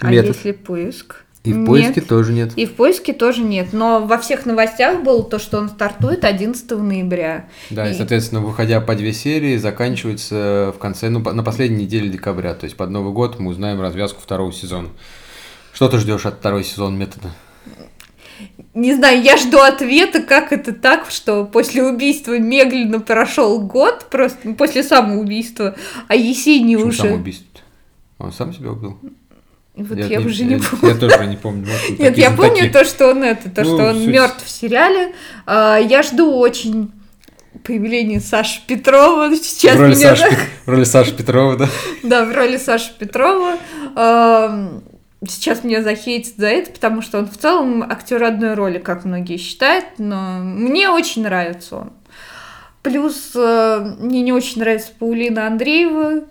А 0.00 0.10
Метод. 0.10 0.36
если 0.36 0.52
поиск? 0.52 1.23
И 1.44 1.52
в 1.52 1.58
Нет. 1.58 1.66
поиске 1.66 2.00
тоже 2.00 2.32
нет. 2.32 2.52
И 2.56 2.64
в 2.64 2.72
поиске 2.72 3.12
тоже 3.12 3.42
нет. 3.42 3.74
Но 3.74 4.06
во 4.06 4.16
всех 4.16 4.46
новостях 4.46 5.02
было 5.02 5.22
то, 5.22 5.38
что 5.38 5.58
он 5.58 5.68
стартует 5.68 6.24
11 6.24 6.70
ноября. 6.82 7.50
Да, 7.68 7.86
и, 7.86 7.92
И- 7.92 7.94
соответственно, 7.94 8.40
выходя 8.40 8.80
по 8.80 8.94
две 8.94 9.12
серии, 9.12 9.58
заканчивается 9.58 10.72
в 10.74 10.78
конце, 10.78 11.10
ну, 11.10 11.20
на 11.20 11.42
последней 11.42 11.84
неделе 11.84 12.08
декабря. 12.08 12.54
То 12.54 12.64
есть 12.64 12.78
под 12.78 12.88
Новый 12.88 13.12
год 13.12 13.38
мы 13.38 13.50
узнаем 13.50 13.78
развязку 13.82 14.22
второго 14.22 14.54
сезона. 14.54 14.88
Что 15.74 15.88
ты 15.88 15.98
ждешь 15.98 16.24
от 16.24 16.36
второго 16.38 16.64
сезона 16.64 16.96
метода? 16.96 17.30
Не 18.72 18.94
знаю, 18.94 19.22
я 19.22 19.36
жду 19.36 19.58
ответа, 19.58 20.22
как 20.22 20.50
это 20.50 20.72
так, 20.72 21.10
что 21.10 21.44
после 21.44 21.84
убийства 21.84 22.38
Меглина 22.38 23.00
прошел 23.00 23.60
год, 23.60 24.06
просто 24.10 24.38
ну, 24.44 24.54
после 24.54 24.82
самоубийства, 24.82 25.76
а 26.08 26.14
Почему 26.14 26.86
уже... 26.86 27.02
самоубийство? 27.02 27.60
Он 28.18 28.32
сам 28.32 28.54
себя 28.54 28.70
убил? 28.70 28.98
Вот 29.76 29.98
я, 29.98 30.20
уже 30.20 30.44
не 30.44 30.54
я, 30.54 30.60
помню. 30.60 30.94
Я 30.94 31.00
тоже 31.00 31.26
не 31.26 31.36
помню. 31.36 31.66
Вот 31.66 31.88
тут 31.88 31.98
Нет, 31.98 32.16
я 32.16 32.30
помню 32.30 32.56
знатоки. 32.58 32.72
то, 32.72 32.84
что 32.84 33.10
он 33.10 33.22
это, 33.24 33.50
то, 33.50 33.62
Ну, 33.64 33.76
что 33.76 33.88
он 33.90 33.96
суть- 33.96 34.06
мертв 34.06 34.44
в 34.44 34.48
сериале. 34.48 35.12
А, 35.46 35.78
Я 35.78 36.02
жду 36.02 36.32
очень 36.36 36.92
появления 37.64 38.20
Саши 38.20 38.60
Петрова. 38.66 39.34
Сейчас 39.42 39.76
в 39.76 39.80
роли, 39.80 39.96
меня... 39.96 40.14
Саши, 40.16 40.30
Пет- 40.30 40.38
в 40.64 40.68
роли 40.68 40.84
Саши 40.84 41.12
Петрова, 41.16 41.56
да? 41.56 41.68
Да, 42.04 42.24
в 42.24 42.32
роли 42.32 42.56
Саши 42.56 42.92
Петрова. 42.98 43.56
Сейчас 45.26 45.64
меня 45.64 45.82
захейтят 45.82 46.34
за 46.36 46.48
это, 46.48 46.70
потому 46.70 47.00
что 47.00 47.18
он 47.18 47.26
в 47.28 47.36
целом 47.38 47.82
актер 47.82 48.22
одной 48.22 48.54
роли, 48.54 48.78
как 48.78 49.04
многие 49.06 49.38
считают, 49.38 49.86
но 49.98 50.38
мне 50.40 50.90
очень 50.90 51.22
нравится 51.22 51.76
он. 51.76 51.92
Плюс 52.82 53.32
э, 53.34 53.94
мне 54.00 54.20
не 54.20 54.32
очень 54.34 54.60
нравится 54.60 54.90
Паулина 54.98 55.46
Андреева, 55.46 56.24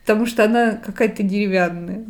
потому 0.00 0.24
что 0.24 0.44
она 0.44 0.72
какая-то 0.72 1.22
деревянная. 1.22 2.06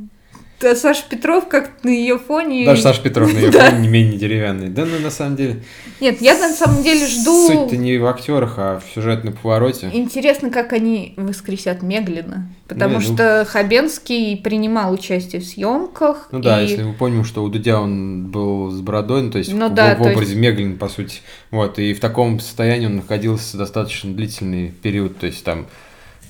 Да, 0.60 0.74
Саша 0.74 1.04
Петров 1.08 1.48
как-то 1.48 1.86
на 1.86 1.90
ее 1.90 2.18
фоне... 2.18 2.66
Даже 2.66 2.82
Саша 2.82 3.00
Петров 3.00 3.32
на 3.32 3.38
ее 3.38 3.52
фоне 3.52 3.78
не 3.78 3.88
менее 3.88 4.18
деревянный. 4.18 4.68
Да, 4.68 4.84
ну 4.84 4.98
на 4.98 5.10
самом 5.10 5.36
деле. 5.36 5.62
Нет, 6.00 6.20
я 6.20 6.36
на 6.36 6.52
самом 6.52 6.82
деле 6.82 7.06
жду... 7.06 7.46
Суть-то 7.46 7.76
не 7.76 7.96
в 7.98 8.06
актерах, 8.06 8.54
а 8.56 8.80
в 8.80 8.94
сюжетном 8.94 9.34
повороте. 9.34 9.88
Интересно, 9.92 10.50
как 10.50 10.72
они 10.72 11.14
воскресят 11.16 11.82
Меглина. 11.82 12.48
Потому 12.66 12.94
ну- 12.94 13.00
что 13.00 13.46
Хабенский 13.48 14.36
принимал 14.36 14.92
участие 14.92 15.40
в 15.40 15.44
съемках. 15.44 16.28
Ну 16.32 16.40
да, 16.40 16.60
если 16.60 16.82
мы 16.82 16.92
помним, 16.92 17.24
что 17.24 17.44
у 17.44 17.48
Дудя 17.48 17.80
он 17.80 18.26
был 18.26 18.70
с 18.70 18.80
бородой, 18.80 19.22
ну, 19.22 19.30
то 19.30 19.38
есть 19.38 19.52
Ну 19.52 19.68
в, 19.68 19.74
да, 19.74 19.94
в 19.94 20.02
то 20.02 20.10
образе 20.10 20.34
Меглин, 20.34 20.76
по 20.76 20.88
сути. 20.88 21.20
Вот, 21.52 21.78
и 21.78 21.94
в 21.94 22.00
таком 22.00 22.40
состоянии 22.40 22.86
он 22.86 22.96
находился 22.96 23.56
достаточно 23.56 24.12
длительный 24.12 24.70
период, 24.70 25.18
то 25.18 25.26
есть 25.26 25.44
там, 25.44 25.66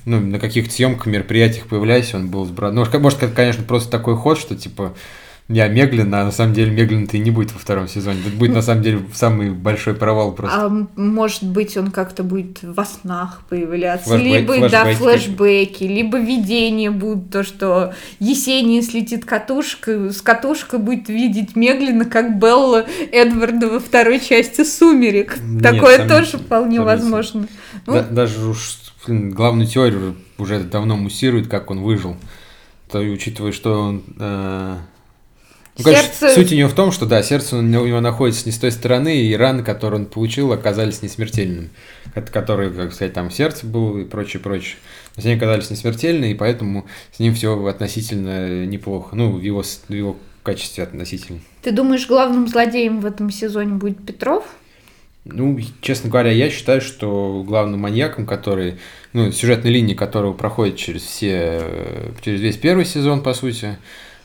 ну, 0.05 0.19
на 0.19 0.39
каких-то 0.39 0.73
съемках, 0.73 1.05
мероприятиях 1.07 1.67
появляясь, 1.67 2.13
он 2.13 2.29
был 2.29 2.45
с 2.45 2.49
бородой. 2.49 2.85
Ну, 2.91 2.99
может, 2.99 3.19
конечно, 3.33 3.63
просто 3.63 3.89
такой 3.91 4.15
ход, 4.15 4.39
что, 4.39 4.55
типа, 4.55 4.93
я 5.51 5.67
Меглин, 5.67 6.13
а 6.13 6.25
на 6.25 6.31
самом 6.31 6.53
деле 6.53 6.69
Меглин-то 6.71 7.17
и 7.17 7.19
не 7.19 7.31
будет 7.31 7.51
во 7.53 7.57
втором 7.57 7.87
сезоне. 7.87 8.19
Это 8.23 8.35
будет, 8.37 8.53
на 8.53 8.61
самом 8.61 8.83
деле, 8.83 9.01
самый 9.15 9.49
большой 9.49 9.95
провал 9.95 10.31
просто. 10.33 10.65
А 10.67 10.87
может 10.95 11.41
быть, 11.43 11.75
он 11.75 11.89
как-то 11.89 12.21
будет 12.21 12.59
во 12.61 12.85
снах 12.85 13.41
появляться, 13.49 14.15
Флэшбэк- 14.15 14.23
либо 14.23 14.69
да, 14.69 14.83
флэшбэки. 14.83 14.95
флешбеки, 15.23 15.83
либо 15.85 16.19
видение 16.19 16.91
будут 16.91 17.31
то, 17.31 17.43
что 17.43 17.95
Есения 18.19 18.83
слетит 18.83 19.25
катушка, 19.25 20.11
с 20.11 20.21
катушкой 20.21 20.77
будет 20.77 21.09
видеть 21.09 21.55
Меглина, 21.55 22.05
как 22.05 22.37
Белла 22.39 22.85
Эдварда 23.11 23.69
во 23.69 23.79
второй 23.79 24.19
части 24.19 24.63
«Сумерек». 24.63 25.39
Нет, 25.41 25.63
Такое 25.63 25.97
сомнительно, 25.97 26.09
тоже 26.25 26.37
вполне 26.37 26.77
сомнительно. 26.77 26.85
возможно. 26.85 27.47
Ну, 27.87 27.93
Да- 27.93 28.03
даже 28.03 28.45
уж 28.45 28.77
главную 29.09 29.67
теорию 29.67 30.15
уже 30.37 30.59
давно 30.59 30.95
муссирует, 30.95 31.47
как 31.47 31.71
он 31.71 31.81
выжил. 31.81 32.15
То, 32.89 33.01
и 33.01 33.09
учитывая, 33.09 33.51
что 33.51 33.79
он 33.81 34.03
э, 34.19 34.77
Ну, 35.77 35.83
конечно, 35.83 36.11
сердце... 36.11 36.35
суть 36.35 36.51
у 36.51 36.55
него 36.55 36.69
в 36.69 36.73
том, 36.73 36.91
что 36.91 37.05
да, 37.05 37.21
сердце 37.21 37.57
у 37.57 37.61
него 37.61 37.99
находится 38.01 38.45
не 38.45 38.51
с 38.51 38.57
той 38.57 38.71
стороны, 38.71 39.21
и 39.21 39.35
раны, 39.35 39.63
которые 39.63 40.01
он 40.01 40.05
получил, 40.07 40.51
оказались 40.51 41.01
несмертельными. 41.01 41.69
Которые, 42.31 42.71
как 42.71 42.93
сказать, 42.93 43.13
там 43.13 43.29
сердце 43.29 43.67
было 43.67 43.99
и 43.99 44.05
прочее, 44.05 44.41
прочее. 44.41 44.77
То 45.13 45.19
есть 45.19 45.27
они 45.27 45.35
оказались 45.35 45.69
несмертельны, 45.69 46.31
и 46.31 46.33
поэтому 46.33 46.85
с 47.11 47.19
ним 47.19 47.35
все 47.35 47.63
относительно 47.67 48.65
неплохо. 48.65 49.15
Ну, 49.15 49.33
в 49.33 49.41
его, 49.41 49.61
в 49.61 49.93
его 49.93 50.17
качестве 50.41 50.83
относительно. 50.83 51.39
Ты 51.61 51.71
думаешь, 51.71 52.07
главным 52.07 52.47
злодеем 52.47 53.01
в 53.01 53.05
этом 53.05 53.29
сезоне 53.29 53.73
будет 53.73 54.03
Петров? 54.03 54.45
Ну, 55.25 55.59
честно 55.81 56.09
говоря, 56.09 56.31
я 56.31 56.49
считаю, 56.49 56.81
что 56.81 57.43
главным 57.45 57.81
маньяком, 57.81 58.25
который, 58.25 58.79
ну, 59.13 59.31
сюжетной 59.31 59.71
линии 59.71 59.93
которого 59.93 60.33
проходит 60.33 60.77
через 60.77 61.01
все, 61.03 61.63
через 62.21 62.41
весь 62.41 62.57
первый 62.57 62.85
сезон, 62.85 63.21
по 63.21 63.33
сути, 63.33 63.77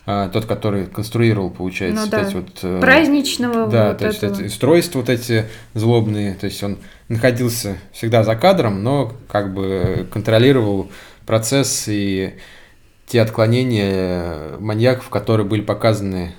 а, 0.06 0.28
тот, 0.28 0.44
который 0.44 0.86
конструировал, 0.86 1.50
получается, 1.50 2.04
ну, 2.04 2.10
да. 2.10 2.22
эти 2.22 2.34
вот... 2.34 2.58
Э, 2.62 2.80
Праздничного 2.80 3.68
Да, 3.68 3.88
вот 3.88 3.98
то 3.98 4.06
этого. 4.06 4.08
есть 4.08 4.22
это 4.22 4.44
устройства 4.44 4.98
вот 4.98 5.08
эти 5.08 5.46
злобные, 5.72 6.34
то 6.34 6.44
есть 6.44 6.62
он 6.62 6.78
находился 7.08 7.78
всегда 7.92 8.22
за 8.22 8.36
кадром, 8.36 8.82
но 8.82 9.14
как 9.28 9.54
бы 9.54 10.06
контролировал 10.12 10.90
процесс 11.26 11.84
и 11.88 12.34
те 13.06 13.22
отклонения 13.22 14.58
маньяков, 14.58 15.08
которые 15.08 15.46
были 15.46 15.62
показаны 15.62 16.34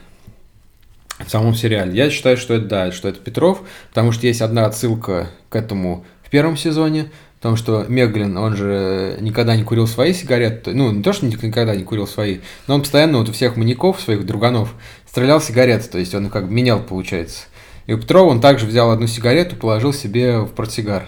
в 1.20 1.30
самом 1.30 1.56
сериале. 1.56 1.96
Я 1.96 2.10
считаю, 2.10 2.38
что 2.38 2.54
это 2.54 2.66
да, 2.66 2.92
что 2.92 3.08
это 3.08 3.20
Петров, 3.20 3.62
потому 3.90 4.12
что 4.12 4.28
есть 4.28 4.42
одна 4.42 4.66
отсылка 4.66 5.30
к 5.50 5.56
этому 5.56 6.06
в 6.24 6.30
первом 6.30 6.58
сезоне, 6.58 7.12
потому 7.38 7.56
что 7.56 7.86
Меглин, 7.88 8.38
он 8.38 8.56
же 8.56 9.18
никогда 9.22 9.56
не 9.56 9.64
курил 9.64 9.88
свои 9.88 10.14
сигареты, 10.14 10.74
ну, 10.74 10.92
не 10.92 11.04
то, 11.04 11.14
что 11.14 11.26
никогда 11.26 11.76
не 11.76 11.84
курил 11.84 12.08
свои, 12.08 12.40
но 12.68 12.76
он 12.76 12.82
постоянно 12.82 13.20
вот 13.20 13.30
у 13.30 13.32
всех 13.32 13.56
маньяков, 13.56 14.02
своих 14.02 14.26
друганов, 14.26 14.74
стрелял 15.08 15.40
сигареты, 15.40 15.88
то 15.88 15.98
есть 15.98 16.14
он 16.14 16.30
как 16.30 16.48
бы 16.48 16.54
менял, 16.54 16.82
получается. 16.82 17.44
И 17.88 17.94
у 17.94 18.00
Петрова 18.00 18.32
он 18.32 18.42
также 18.42 18.66
взял 18.66 18.92
одну 18.92 19.08
сигарету, 19.08 19.56
положил 19.56 19.94
себе 19.94 20.40
в 20.40 20.48
портсигар. 20.48 21.08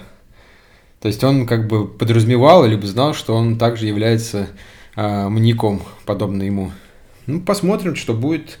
То 1.00 1.08
есть 1.08 1.22
он 1.22 1.46
как 1.46 1.66
бы 1.66 1.86
подразумевал, 1.86 2.64
либо 2.64 2.86
знал, 2.86 3.14
что 3.14 3.34
он 3.34 3.58
также 3.58 3.86
является 3.86 4.48
э, 4.96 5.28
маньяком, 5.28 5.82
подобно 6.06 6.42
ему. 6.42 6.72
Ну, 7.26 7.40
посмотрим, 7.40 7.94
что 7.94 8.14
будет. 8.14 8.58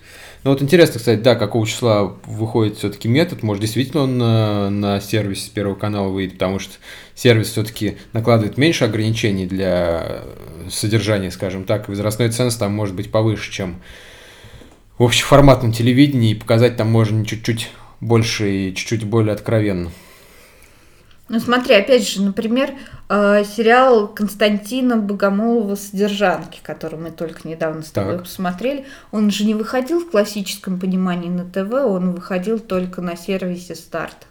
Ну 0.48 0.54
вот 0.54 0.62
интересно, 0.62 0.98
кстати, 0.98 1.20
да, 1.20 1.34
какого 1.34 1.66
числа 1.66 2.04
выходит 2.24 2.78
все-таки 2.78 3.06
метод. 3.06 3.42
Может, 3.42 3.60
действительно 3.60 4.04
он 4.04 4.16
на, 4.16 4.70
на 4.70 4.98
сервис 4.98 5.40
Первого 5.40 5.74
канала 5.74 6.08
выйдет, 6.08 6.38
потому 6.38 6.58
что 6.58 6.72
сервис 7.14 7.48
все-таки 7.48 7.98
накладывает 8.14 8.56
меньше 8.56 8.86
ограничений 8.86 9.44
для 9.44 10.22
содержания, 10.70 11.30
скажем 11.30 11.64
так. 11.64 11.90
Возрастной 11.90 12.30
ценз 12.30 12.56
там 12.56 12.72
может 12.72 12.94
быть 12.94 13.10
повыше, 13.10 13.52
чем 13.52 13.82
в 14.96 15.02
общеформатном 15.02 15.70
телевидении, 15.70 16.30
и 16.30 16.34
показать 16.34 16.78
там 16.78 16.90
можно 16.90 17.26
чуть-чуть 17.26 17.68
больше 18.00 18.50
и 18.50 18.74
чуть-чуть 18.74 19.04
более 19.04 19.34
откровенно. 19.34 19.90
Ну 21.28 21.40
смотри, 21.40 21.74
опять 21.74 22.08
же, 22.08 22.22
например, 22.22 22.72
э, 23.10 23.44
сериал 23.44 24.08
Константина 24.08 24.96
Богомолова 24.96 25.74
«Содержанки», 25.74 26.60
который 26.62 26.98
мы 26.98 27.10
только 27.10 27.46
недавно 27.46 27.82
с 27.82 27.90
тобой 27.90 28.14
так. 28.14 28.22
посмотрели, 28.22 28.86
он 29.12 29.30
же 29.30 29.44
не 29.44 29.54
выходил 29.54 30.00
в 30.00 30.10
классическом 30.10 30.80
понимании 30.80 31.28
на 31.28 31.44
ТВ, 31.44 31.72
он 31.72 32.12
выходил 32.12 32.58
только 32.58 33.02
на 33.02 33.14
сервисе 33.14 33.74
«Старт». 33.74 34.26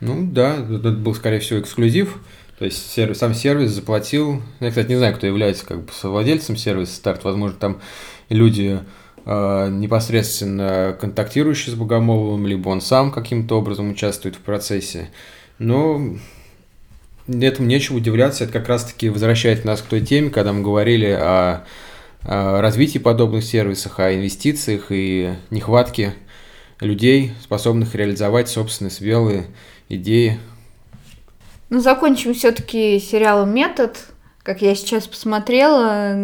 Ну 0.00 0.28
да, 0.30 0.54
это 0.54 0.90
был, 0.90 1.14
скорее 1.14 1.38
всего, 1.38 1.60
эксклюзив. 1.60 2.18
То 2.58 2.64
есть 2.64 2.90
сервис, 2.90 3.18
сам 3.18 3.34
сервис 3.34 3.70
заплатил. 3.70 4.42
Я, 4.58 4.70
кстати, 4.70 4.88
не 4.88 4.96
знаю, 4.96 5.14
кто 5.14 5.26
является 5.26 5.64
как 5.64 5.84
бы 5.84 5.92
совладельцем 5.92 6.56
сервиса 6.56 6.96
«Старт». 6.96 7.22
Возможно, 7.22 7.56
там 7.56 7.80
люди 8.28 8.80
э, 9.24 9.68
непосредственно 9.70 10.96
контактирующие 11.00 11.74
с 11.74 11.78
Богомоловым, 11.78 12.46
либо 12.48 12.68
он 12.68 12.80
сам 12.80 13.12
каким-то 13.12 13.58
образом 13.58 13.90
участвует 13.90 14.34
в 14.34 14.40
процессе. 14.40 15.10
Но 15.58 16.16
этому 17.28 17.68
нечего 17.68 17.96
удивляться. 17.96 18.44
Это 18.44 18.52
как 18.52 18.68
раз-таки 18.68 19.08
возвращает 19.08 19.64
нас 19.64 19.82
к 19.82 19.86
той 19.86 20.00
теме, 20.00 20.30
когда 20.30 20.52
мы 20.52 20.62
говорили 20.62 21.06
о, 21.06 21.64
о 22.22 22.60
развитии 22.60 22.98
подобных 22.98 23.44
сервисов, 23.44 23.98
о 23.98 24.14
инвестициях 24.14 24.86
и 24.90 25.34
нехватке 25.50 26.14
людей, 26.80 27.32
способных 27.42 27.94
реализовать 27.94 28.48
собственные 28.48 28.90
смелые 28.90 29.46
идеи. 29.88 30.38
Ну, 31.70 31.80
закончим 31.80 32.34
все-таки 32.34 32.98
сериалом 32.98 33.54
«Метод» 33.54 33.98
как 34.48 34.62
я 34.62 34.74
сейчас 34.74 35.06
посмотрела, 35.06 36.14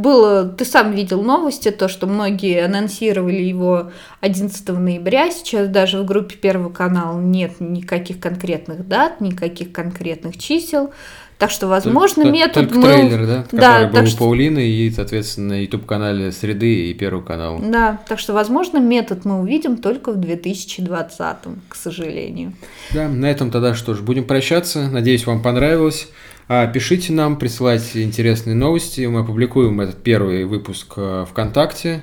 было, 0.00 0.44
ты 0.44 0.64
сам 0.64 0.90
видел 0.90 1.22
новости, 1.22 1.70
то, 1.70 1.86
что 1.86 2.08
многие 2.08 2.64
анонсировали 2.64 3.42
его 3.42 3.92
11 4.18 4.68
ноября, 4.70 5.30
сейчас 5.30 5.68
даже 5.68 6.02
в 6.02 6.04
группе 6.04 6.34
Первого 6.34 6.72
канала 6.72 7.20
нет 7.20 7.60
никаких 7.60 8.18
конкретных 8.18 8.88
дат, 8.88 9.20
никаких 9.20 9.70
конкретных 9.70 10.36
чисел, 10.36 10.90
так 11.38 11.52
что, 11.52 11.68
возможно, 11.68 12.24
только, 12.24 12.36
метод 12.36 12.54
только 12.54 12.74
мы... 12.74 12.92
трейлер, 12.92 13.26
да? 13.26 13.46
да 13.52 13.78
Который 13.78 13.92
был 13.92 14.02
у 14.02 14.06
что... 14.06 14.18
Паулины 14.18 14.68
и, 14.68 14.90
соответственно, 14.90 15.50
на 15.50 15.62
YouTube-канале 15.62 16.32
Среды 16.32 16.90
и 16.90 16.94
Первого 16.94 17.22
канала. 17.22 17.60
Да, 17.60 18.00
так 18.08 18.18
что, 18.18 18.32
возможно, 18.32 18.78
метод 18.78 19.24
мы 19.24 19.40
увидим 19.40 19.76
только 19.76 20.10
в 20.10 20.16
2020, 20.16 21.36
к 21.68 21.76
сожалению. 21.76 22.52
Да, 22.92 23.06
на 23.06 23.26
этом 23.30 23.52
тогда 23.52 23.76
что 23.76 23.94
ж, 23.94 24.00
будем 24.00 24.24
прощаться. 24.24 24.88
Надеюсь, 24.90 25.24
вам 25.24 25.40
понравилось. 25.40 26.08
А, 26.52 26.66
пишите 26.66 27.12
нам, 27.12 27.36
присылайте 27.36 28.02
интересные 28.02 28.56
новости. 28.56 29.02
Мы 29.02 29.20
опубликуем 29.20 29.80
этот 29.80 30.02
первый 30.02 30.44
выпуск 30.44 30.94
э, 30.96 31.24
ВКонтакте. 31.30 32.02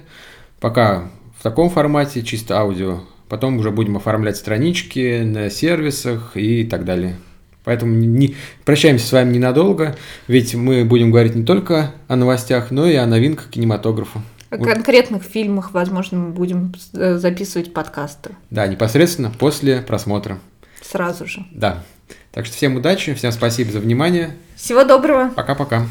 Пока 0.62 1.10
в 1.38 1.44
таком 1.44 1.70
формате, 1.70 2.24
чисто 2.24 2.58
аудио. 2.58 3.02
Потом 3.28 3.58
уже 3.58 3.72
будем 3.72 3.98
оформлять 3.98 4.38
странички 4.38 5.24
на 5.24 5.50
сервисах 5.50 6.38
и 6.38 6.64
так 6.64 6.86
далее. 6.86 7.18
Поэтому 7.66 7.94
не, 7.94 8.38
прощаемся 8.64 9.06
с 9.06 9.12
вами 9.12 9.34
ненадолго, 9.34 9.98
ведь 10.30 10.56
мы 10.56 10.86
будем 10.86 11.12
говорить 11.12 11.36
не 11.36 11.44
только 11.44 11.92
о 12.08 12.16
новостях, 12.16 12.72
но 12.72 12.88
и 12.88 12.96
о 12.96 13.06
новинках 13.06 13.50
кинематографа. 13.50 14.22
О 14.50 14.60
конкретных 14.60 15.24
фильмах, 15.24 15.74
возможно, 15.74 16.20
мы 16.20 16.30
будем 16.30 16.74
э, 16.94 17.18
записывать 17.18 17.74
подкасты. 17.74 18.30
Да, 18.50 18.66
непосредственно 18.66 19.30
после 19.30 19.82
просмотра. 19.82 20.40
Сразу 20.82 21.26
же. 21.26 21.46
Да. 21.52 21.84
Так 22.32 22.46
что 22.46 22.56
всем 22.56 22.76
удачи, 22.76 23.14
всем 23.14 23.32
спасибо 23.32 23.72
за 23.72 23.80
внимание. 23.80 24.36
Всего 24.56 24.84
доброго. 24.84 25.30
Пока-пока. 25.36 25.88